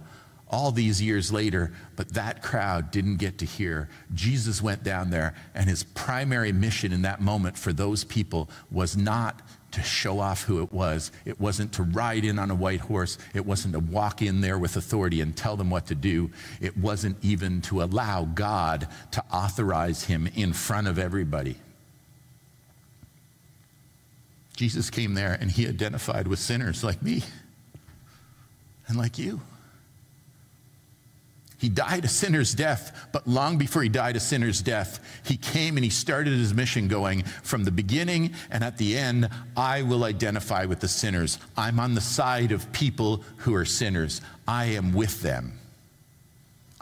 all 0.51 0.71
these 0.71 1.01
years 1.01 1.31
later, 1.31 1.71
but 1.95 2.09
that 2.09 2.43
crowd 2.43 2.91
didn't 2.91 3.17
get 3.17 3.37
to 3.39 3.45
hear. 3.45 3.89
Jesus 4.13 4.61
went 4.61 4.83
down 4.83 5.09
there, 5.09 5.33
and 5.55 5.69
his 5.69 5.83
primary 5.83 6.51
mission 6.51 6.91
in 6.91 7.01
that 7.03 7.21
moment 7.21 7.57
for 7.57 7.71
those 7.71 8.03
people 8.03 8.49
was 8.69 8.97
not 8.97 9.41
to 9.71 9.81
show 9.81 10.19
off 10.19 10.43
who 10.43 10.61
it 10.61 10.71
was. 10.73 11.11
It 11.23 11.39
wasn't 11.39 11.71
to 11.73 11.83
ride 11.83 12.25
in 12.25 12.37
on 12.37 12.51
a 12.51 12.55
white 12.55 12.81
horse. 12.81 13.17
It 13.33 13.45
wasn't 13.45 13.73
to 13.73 13.79
walk 13.79 14.21
in 14.21 14.41
there 14.41 14.59
with 14.59 14.75
authority 14.75 15.21
and 15.21 15.35
tell 15.35 15.55
them 15.55 15.69
what 15.69 15.87
to 15.87 15.95
do. 15.95 16.29
It 16.59 16.77
wasn't 16.77 17.17
even 17.21 17.61
to 17.63 17.81
allow 17.81 18.25
God 18.25 18.89
to 19.11 19.23
authorize 19.31 20.03
him 20.03 20.27
in 20.35 20.51
front 20.51 20.87
of 20.87 20.99
everybody. 20.99 21.55
Jesus 24.57 24.89
came 24.89 25.13
there 25.13 25.37
and 25.39 25.49
he 25.49 25.67
identified 25.67 26.27
with 26.27 26.37
sinners 26.37 26.83
like 26.83 27.01
me 27.01 27.23
and 28.87 28.97
like 28.97 29.17
you. 29.17 29.39
He 31.61 31.69
died 31.69 32.05
a 32.05 32.07
sinner's 32.07 32.55
death, 32.55 33.09
but 33.11 33.27
long 33.27 33.59
before 33.59 33.83
he 33.83 33.87
died 33.87 34.15
a 34.15 34.19
sinner's 34.19 34.63
death, 34.63 34.99
he 35.23 35.37
came 35.37 35.77
and 35.77 35.83
he 35.83 35.91
started 35.91 36.33
his 36.33 36.55
mission 36.55 36.87
going 36.87 37.21
from 37.21 37.65
the 37.65 37.71
beginning 37.71 38.33
and 38.49 38.63
at 38.63 38.79
the 38.79 38.97
end, 38.97 39.29
I 39.55 39.83
will 39.83 40.03
identify 40.03 40.65
with 40.65 40.79
the 40.79 40.87
sinners. 40.87 41.37
I'm 41.55 41.79
on 41.79 41.93
the 41.93 42.01
side 42.01 42.51
of 42.51 42.71
people 42.71 43.23
who 43.37 43.53
are 43.53 43.63
sinners. 43.63 44.21
I 44.47 44.65
am 44.65 44.91
with 44.91 45.21
them. 45.21 45.59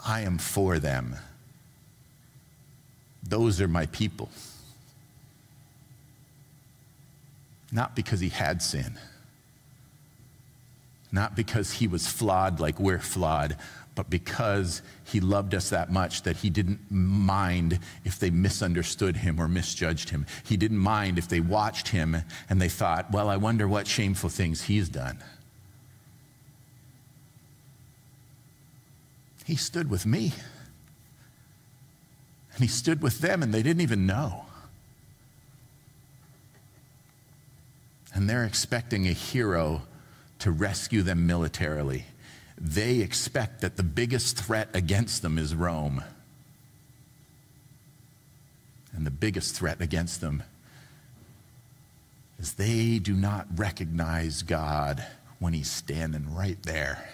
I 0.02 0.22
am 0.22 0.38
for 0.38 0.78
them. 0.78 1.14
Those 3.22 3.60
are 3.60 3.68
my 3.68 3.84
people. 3.84 4.30
Not 7.70 7.94
because 7.94 8.20
he 8.20 8.30
had 8.30 8.62
sin, 8.62 8.98
not 11.12 11.34
because 11.34 11.72
he 11.72 11.86
was 11.86 12.06
flawed 12.06 12.60
like 12.60 12.78
we're 12.78 12.98
flawed, 12.98 13.56
but 13.94 14.08
because 14.08 14.82
he 15.04 15.20
loved 15.20 15.54
us 15.54 15.70
that 15.70 15.90
much 15.90 16.22
that 16.22 16.38
he 16.38 16.50
didn't 16.50 16.80
mind 16.90 17.78
if 18.04 18.18
they 18.18 18.30
misunderstood 18.30 19.16
him 19.16 19.40
or 19.40 19.48
misjudged 19.48 20.10
him. 20.10 20.24
He 20.44 20.56
didn't 20.56 20.78
mind 20.78 21.18
if 21.18 21.28
they 21.28 21.40
watched 21.40 21.88
him 21.88 22.16
and 22.48 22.62
they 22.62 22.68
thought, 22.68 23.10
well, 23.10 23.28
I 23.28 23.36
wonder 23.36 23.66
what 23.66 23.86
shameful 23.86 24.30
things 24.30 24.62
he's 24.62 24.88
done. 24.88 25.18
He 29.44 29.56
stood 29.56 29.90
with 29.90 30.06
me. 30.06 30.32
And 32.54 32.62
he 32.62 32.68
stood 32.68 33.02
with 33.02 33.20
them, 33.20 33.42
and 33.42 33.52
they 33.52 33.62
didn't 33.62 33.80
even 33.80 34.06
know. 34.06 34.44
And 38.14 38.28
they're 38.28 38.44
expecting 38.44 39.06
a 39.06 39.12
hero 39.12 39.82
to 40.40 40.50
rescue 40.50 41.02
them 41.02 41.26
militarily 41.26 42.04
they 42.60 42.98
expect 42.98 43.62
that 43.62 43.76
the 43.76 43.82
biggest 43.82 44.36
threat 44.36 44.68
against 44.74 45.22
them 45.22 45.38
is 45.38 45.54
Rome. 45.54 46.04
And 48.92 49.06
the 49.06 49.10
biggest 49.10 49.56
threat 49.56 49.80
against 49.80 50.20
them 50.20 50.42
is 52.38 52.54
they 52.54 52.98
do 52.98 53.14
not 53.14 53.46
recognize 53.56 54.42
God 54.42 55.04
when 55.38 55.54
He's 55.54 55.70
standing 55.70 56.34
right 56.34 56.62
there. 56.62 57.08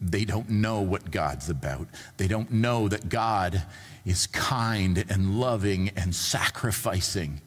They 0.00 0.24
don't 0.24 0.50
know 0.50 0.80
what 0.80 1.10
God's 1.10 1.50
about. 1.50 1.88
They 2.16 2.28
don't 2.28 2.52
know 2.52 2.88
that 2.88 3.08
God 3.08 3.62
is 4.04 4.28
kind 4.28 5.04
and 5.08 5.40
loving 5.40 5.88
and 5.96 6.14
sacrificing. 6.14 7.40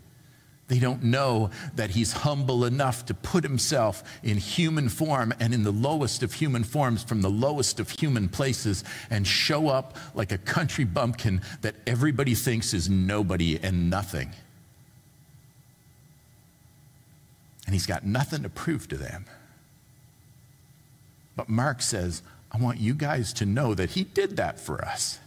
They 0.68 0.80
don't 0.80 1.04
know 1.04 1.50
that 1.76 1.92
he's 1.92 2.12
humble 2.12 2.66
enough 2.66 3.06
to 3.06 3.14
put 3.14 3.44
himself 3.44 4.04
in 4.22 4.38
human 4.38 4.90
form 4.90 5.34
and 5.40 5.54
in 5.54 5.64
the 5.64 5.72
lowest 5.72 6.24
of 6.24 6.34
human 6.34 6.66
forms 6.66 7.04
from 7.04 7.22
the 7.22 7.30
lowest 7.30 7.80
of 7.80 7.90
human 7.90 8.28
places 8.28 8.84
and 9.10 9.26
show 9.26 9.70
up 9.70 9.96
like 10.14 10.34
a 10.34 10.38
country 10.38 10.84
bumpkin 10.84 11.42
that 11.62 11.76
everybody 11.86 12.36
thinks 12.36 12.74
is 12.74 12.90
nobody 12.90 13.58
and 13.64 13.90
nothing. 13.90 14.32
And 17.66 17.74
he's 17.74 17.86
got 17.86 18.06
nothing 18.06 18.44
to 18.44 18.50
prove 18.50 18.90
to 18.90 18.98
them. 18.98 19.26
But 21.38 21.48
Mark 21.48 21.82
says, 21.82 22.24
I 22.52 22.58
want 22.58 22.80
you 22.80 22.94
guys 22.94 23.32
to 23.34 23.46
know 23.46 23.74
that 23.74 23.92
he 23.92 24.04
did 24.04 24.36
that 24.38 24.60
for 24.60 24.84
us. 24.84 25.20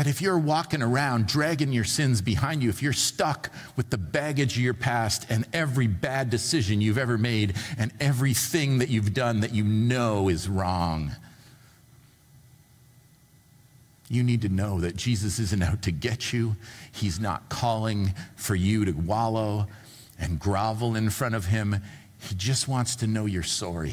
That 0.00 0.06
if 0.06 0.22
you're 0.22 0.38
walking 0.38 0.80
around 0.80 1.26
dragging 1.26 1.74
your 1.74 1.84
sins 1.84 2.22
behind 2.22 2.62
you, 2.62 2.70
if 2.70 2.82
you're 2.82 2.94
stuck 2.94 3.50
with 3.76 3.90
the 3.90 3.98
baggage 3.98 4.56
of 4.56 4.62
your 4.62 4.72
past 4.72 5.26
and 5.28 5.44
every 5.52 5.88
bad 5.88 6.30
decision 6.30 6.80
you've 6.80 6.96
ever 6.96 7.18
made 7.18 7.54
and 7.76 7.92
everything 8.00 8.78
that 8.78 8.88
you've 8.88 9.12
done 9.12 9.40
that 9.40 9.52
you 9.52 9.62
know 9.62 10.30
is 10.30 10.48
wrong, 10.48 11.10
you 14.08 14.22
need 14.22 14.40
to 14.40 14.48
know 14.48 14.80
that 14.80 14.96
Jesus 14.96 15.38
isn't 15.38 15.62
out 15.62 15.82
to 15.82 15.92
get 15.92 16.32
you. 16.32 16.56
He's 16.90 17.20
not 17.20 17.50
calling 17.50 18.14
for 18.36 18.54
you 18.54 18.86
to 18.86 18.92
wallow 18.92 19.66
and 20.18 20.40
grovel 20.40 20.96
in 20.96 21.10
front 21.10 21.34
of 21.34 21.44
him. 21.44 21.76
He 22.20 22.34
just 22.36 22.68
wants 22.68 22.96
to 22.96 23.06
know 23.06 23.26
you're 23.26 23.42
sorry. 23.42 23.92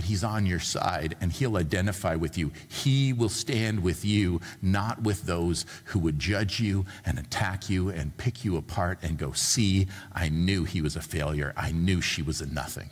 But 0.00 0.06
he's 0.06 0.24
on 0.24 0.46
your 0.46 0.58
side 0.58 1.14
and 1.20 1.30
he'll 1.30 1.58
identify 1.58 2.14
with 2.14 2.38
you. 2.38 2.50
He 2.66 3.12
will 3.12 3.28
stand 3.28 3.82
with 3.82 4.02
you, 4.02 4.40
not 4.62 5.02
with 5.02 5.24
those 5.24 5.66
who 5.84 5.98
would 5.98 6.18
judge 6.18 6.58
you 6.58 6.86
and 7.04 7.18
attack 7.18 7.68
you 7.68 7.90
and 7.90 8.16
pick 8.16 8.42
you 8.42 8.56
apart 8.56 8.98
and 9.02 9.18
go, 9.18 9.32
See, 9.32 9.88
I 10.14 10.30
knew 10.30 10.64
he 10.64 10.80
was 10.80 10.96
a 10.96 11.02
failure. 11.02 11.52
I 11.54 11.72
knew 11.72 12.00
she 12.00 12.22
was 12.22 12.40
a 12.40 12.46
nothing. 12.46 12.88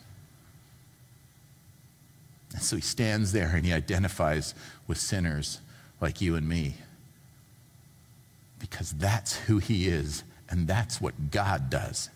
And 2.52 2.60
so 2.60 2.76
he 2.76 2.82
stands 2.82 3.32
there 3.32 3.52
and 3.56 3.64
he 3.64 3.72
identifies 3.72 4.54
with 4.86 4.98
sinners 4.98 5.62
like 6.02 6.20
you 6.20 6.36
and 6.36 6.46
me 6.46 6.74
because 8.58 8.92
that's 8.92 9.34
who 9.34 9.56
he 9.56 9.88
is 9.88 10.24
and 10.50 10.68
that's 10.68 11.00
what 11.00 11.30
God 11.30 11.70
does. 11.70 12.10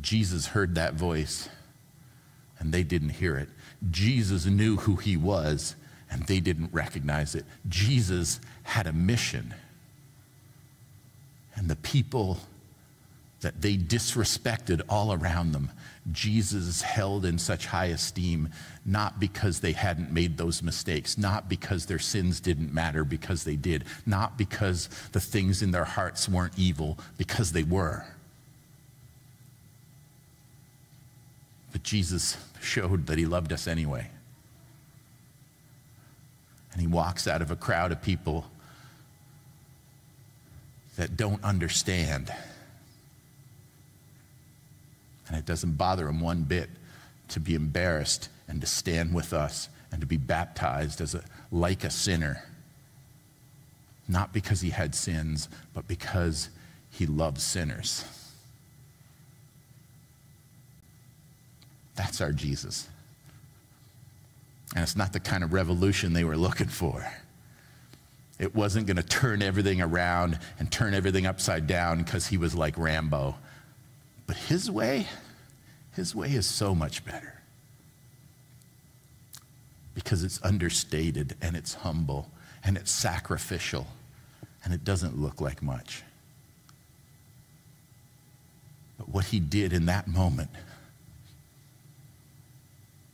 Jesus 0.00 0.48
heard 0.48 0.74
that 0.74 0.94
voice 0.94 1.48
and 2.58 2.72
they 2.72 2.82
didn't 2.82 3.10
hear 3.10 3.36
it. 3.36 3.48
Jesus 3.90 4.46
knew 4.46 4.76
who 4.76 4.96
he 4.96 5.16
was 5.16 5.76
and 6.10 6.22
they 6.24 6.40
didn't 6.40 6.72
recognize 6.72 7.34
it. 7.34 7.44
Jesus 7.68 8.40
had 8.62 8.86
a 8.86 8.92
mission. 8.92 9.54
And 11.54 11.68
the 11.68 11.76
people 11.76 12.38
that 13.40 13.60
they 13.60 13.76
disrespected 13.76 14.80
all 14.88 15.12
around 15.12 15.52
them, 15.52 15.70
Jesus 16.12 16.82
held 16.82 17.24
in 17.24 17.38
such 17.38 17.66
high 17.66 17.86
esteem, 17.86 18.48
not 18.84 19.20
because 19.20 19.60
they 19.60 19.72
hadn't 19.72 20.12
made 20.12 20.36
those 20.36 20.62
mistakes, 20.62 21.18
not 21.18 21.48
because 21.48 21.86
their 21.86 21.98
sins 21.98 22.40
didn't 22.40 22.72
matter, 22.72 23.04
because 23.04 23.44
they 23.44 23.56
did, 23.56 23.84
not 24.04 24.38
because 24.38 24.88
the 25.12 25.20
things 25.20 25.62
in 25.62 25.70
their 25.70 25.84
hearts 25.84 26.28
weren't 26.28 26.58
evil, 26.58 26.98
because 27.18 27.52
they 27.52 27.62
were. 27.64 28.04
But 31.76 31.82
Jesus 31.82 32.38
showed 32.62 33.06
that 33.08 33.18
he 33.18 33.26
loved 33.26 33.52
us 33.52 33.68
anyway. 33.68 34.08
And 36.72 36.80
he 36.80 36.86
walks 36.86 37.28
out 37.28 37.42
of 37.42 37.50
a 37.50 37.54
crowd 37.54 37.92
of 37.92 38.00
people 38.00 38.46
that 40.96 41.18
don't 41.18 41.44
understand. 41.44 42.32
And 45.28 45.36
it 45.36 45.44
doesn't 45.44 45.72
bother 45.72 46.08
him 46.08 46.18
one 46.18 46.44
bit 46.44 46.70
to 47.28 47.40
be 47.40 47.54
embarrassed 47.54 48.30
and 48.48 48.58
to 48.62 48.66
stand 48.66 49.12
with 49.12 49.34
us 49.34 49.68
and 49.92 50.00
to 50.00 50.06
be 50.06 50.16
baptized 50.16 51.02
as 51.02 51.14
a, 51.14 51.22
like 51.52 51.84
a 51.84 51.90
sinner. 51.90 52.42
Not 54.08 54.32
because 54.32 54.62
he 54.62 54.70
had 54.70 54.94
sins, 54.94 55.50
but 55.74 55.86
because 55.86 56.48
he 56.88 57.04
loves 57.04 57.42
sinners. 57.42 58.06
That's 61.96 62.20
our 62.20 62.32
Jesus. 62.32 62.88
And 64.74 64.82
it's 64.82 64.96
not 64.96 65.12
the 65.12 65.20
kind 65.20 65.42
of 65.42 65.52
revolution 65.52 66.12
they 66.12 66.24
were 66.24 66.36
looking 66.36 66.68
for. 66.68 67.06
It 68.38 68.54
wasn't 68.54 68.86
going 68.86 68.98
to 68.98 69.02
turn 69.02 69.40
everything 69.40 69.80
around 69.80 70.38
and 70.58 70.70
turn 70.70 70.92
everything 70.92 71.26
upside 71.26 71.66
down 71.66 72.02
because 72.02 72.26
he 72.26 72.36
was 72.36 72.54
like 72.54 72.76
Rambo. 72.76 73.36
But 74.26 74.36
his 74.36 74.70
way, 74.70 75.06
his 75.94 76.14
way 76.14 76.32
is 76.32 76.46
so 76.46 76.74
much 76.74 77.04
better. 77.04 77.40
Because 79.94 80.22
it's 80.22 80.42
understated 80.42 81.34
and 81.40 81.56
it's 81.56 81.74
humble 81.74 82.30
and 82.62 82.76
it's 82.76 82.90
sacrificial 82.90 83.86
and 84.62 84.74
it 84.74 84.84
doesn't 84.84 85.18
look 85.18 85.40
like 85.40 85.62
much. 85.62 86.02
But 88.98 89.08
what 89.08 89.26
he 89.26 89.40
did 89.40 89.72
in 89.72 89.86
that 89.86 90.06
moment 90.08 90.50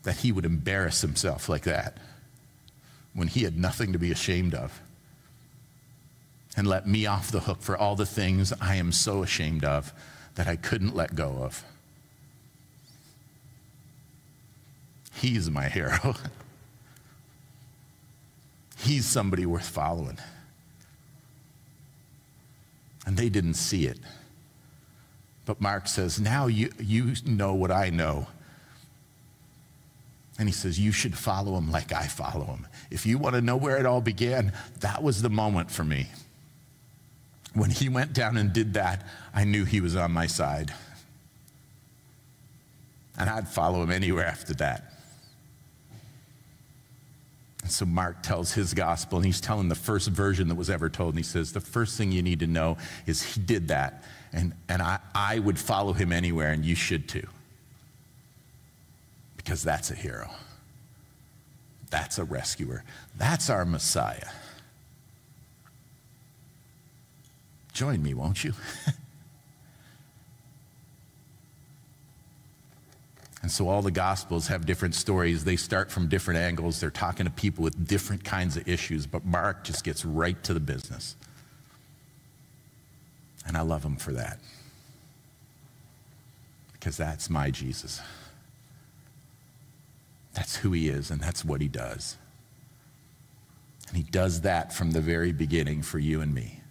that 0.03 0.19
he 0.19 0.33
would 0.33 0.45
embarrass 0.45 1.01
himself 1.01 1.49
like 1.49 1.63
that 1.63 1.97
when 3.15 3.29
he 3.29 3.45
had 3.45 3.57
nothing 3.57 3.93
to 3.93 3.99
be 3.99 4.11
ashamed 4.11 4.55
of 4.55 4.81
and 6.57 6.67
let 6.67 6.87
me 6.87 7.07
off 7.07 7.31
the 7.31 7.41
hook 7.41 7.63
for 7.63 7.77
all 7.77 7.97
the 7.97 8.07
things 8.07 8.53
I 8.61 8.77
am 8.77 8.93
so 8.93 9.23
ashamed 9.23 9.65
of 9.65 9.93
that 10.35 10.47
I 10.47 10.57
couldn't 10.57 10.95
let 10.95 11.15
go 11.15 11.39
of. 11.43 11.65
He's 15.15 15.51
my 15.51 15.69
hero. 15.69 15.99
He's 18.79 19.07
somebody 19.07 19.47
worth 19.47 19.69
following. 19.69 20.19
And 23.07 23.17
they 23.17 23.29
didn't 23.29 23.55
see 23.55 23.87
it. 23.87 23.99
But 25.45 25.61
Mark 25.61 25.89
says, 25.89 26.21
now 26.21 26.47
you, 26.47 26.71
you 26.79 27.15
know 27.25 27.55
what 27.55 27.71
I 27.71 27.91
know 27.91 28.27
And 30.43 30.49
he 30.49 30.53
says, 30.53 30.77
You 30.77 30.91
should 30.91 31.17
follow 31.17 31.57
him 31.57 31.71
like 31.71 31.93
I 31.93 32.09
follow 32.09 32.47
him. 32.47 32.67
If 32.91 33.07
you 33.07 33.17
want 33.17 33.37
to 33.37 33.41
know 33.41 33.57
where 33.57 33.77
it 33.77 33.87
all 33.87 34.01
began, 34.01 34.53
that 34.81 35.01
was 35.01 35.23
the 35.23 35.31
moment 35.31 35.71
for 35.71 35.85
me. 35.85 36.09
When 37.55 37.71
he 37.71 37.89
went 37.89 38.13
down 38.13 38.37
and 38.37 38.53
did 38.53 38.75
that, 38.75 39.07
I 39.33 39.45
knew 39.45 39.65
he 39.65 39.81
was 39.81 39.95
on 39.95 40.11
my 40.11 40.27
side. 40.27 40.75
And 43.17 43.31
I'd 43.31 43.47
follow 43.47 43.85
him 43.85 43.93
anywhere 43.93 44.27
after 44.27 44.53
that. 44.55 44.95
And 47.63 47.71
so 47.71 47.87
Mark 47.87 48.25
tells 48.25 48.53
his 48.53 48.75
gospel, 48.75 49.19
and 49.19 49.25
he's 49.25 49.41
telling 49.41 49.69
the 49.69 49.77
first 49.77 50.09
version 50.09 50.49
that 50.49 50.57
was 50.57 50.71
ever 50.71 50.91
told. 50.91 51.11
And 51.11 51.21
he 51.21 51.23
says, 51.23 51.53
The 51.53 51.61
first 51.61 51.97
thing 51.97 52.11
you 52.11 52.21
need 52.21 52.41
to 52.41 52.49
know 52.49 52.79
is 53.07 53.23
he 53.23 53.41
did 53.41 53.69
that. 53.69 54.03
And, 54.33 54.55
and 54.69 54.83
I, 54.83 54.99
I 55.15 55.39
would 55.39 55.61
follow 55.61 55.93
him 55.93 56.11
anywhere, 56.11 56.51
and 56.51 56.65
you 56.65 56.75
should 56.75 57.09
too. 57.09 57.29
Because 59.43 59.63
that's 59.63 59.91
a 59.91 59.95
hero. 59.95 60.31
That's 61.91 62.19
a 62.19 62.25
rescuer. 62.25 62.85
That's 63.17 63.51
our 63.51 63.65
Messiah. 63.65 64.29
Join 67.73 68.03
me, 68.03 68.15
won't 68.15 68.45
you? 68.45 68.55
and 73.43 73.51
so 73.51 73.69
all 73.69 73.83
the 73.83 73.91
Gospels 73.91 74.47
have 74.49 74.65
different 74.65 74.95
stories. 74.95 75.45
They 75.45 75.57
start 75.57 75.91
from 75.91 76.09
different 76.09 76.41
angles. 76.41 76.81
They're 76.81 76.91
talking 76.91 77.27
to 77.27 77.33
people 77.33 77.65
with 77.65 77.87
different 77.87 78.25
kinds 78.25 78.57
of 78.57 78.67
issues, 78.69 79.07
but 79.07 79.25
Mark 79.25 79.65
just 79.65 79.85
gets 79.85 80.05
right 80.05 80.43
to 80.45 80.55
the 80.55 80.61
business. 80.61 81.17
And 83.47 83.57
I 83.57 83.63
love 83.63 83.85
him 83.85 83.97
for 83.97 84.13
that. 84.13 84.39
Because 86.73 86.97
that's 86.97 87.29
my 87.29 87.51
Jesus. 87.51 88.01
That's 90.35 90.57
who 90.57 90.73
he 90.73 90.89
is, 90.89 91.11
and 91.11 91.21
that's 91.21 91.45
what 91.45 91.61
he 91.61 91.69
does. 91.69 92.17
And 93.89 93.97
he 93.97 94.03
does 94.03 94.41
that 94.41 94.73
from 94.73 94.93
the 94.93 95.03
very 95.03 95.33
beginning 95.33 95.83
for 95.83 95.99
you 95.99 96.23
and 96.23 96.35
me. 96.35 96.62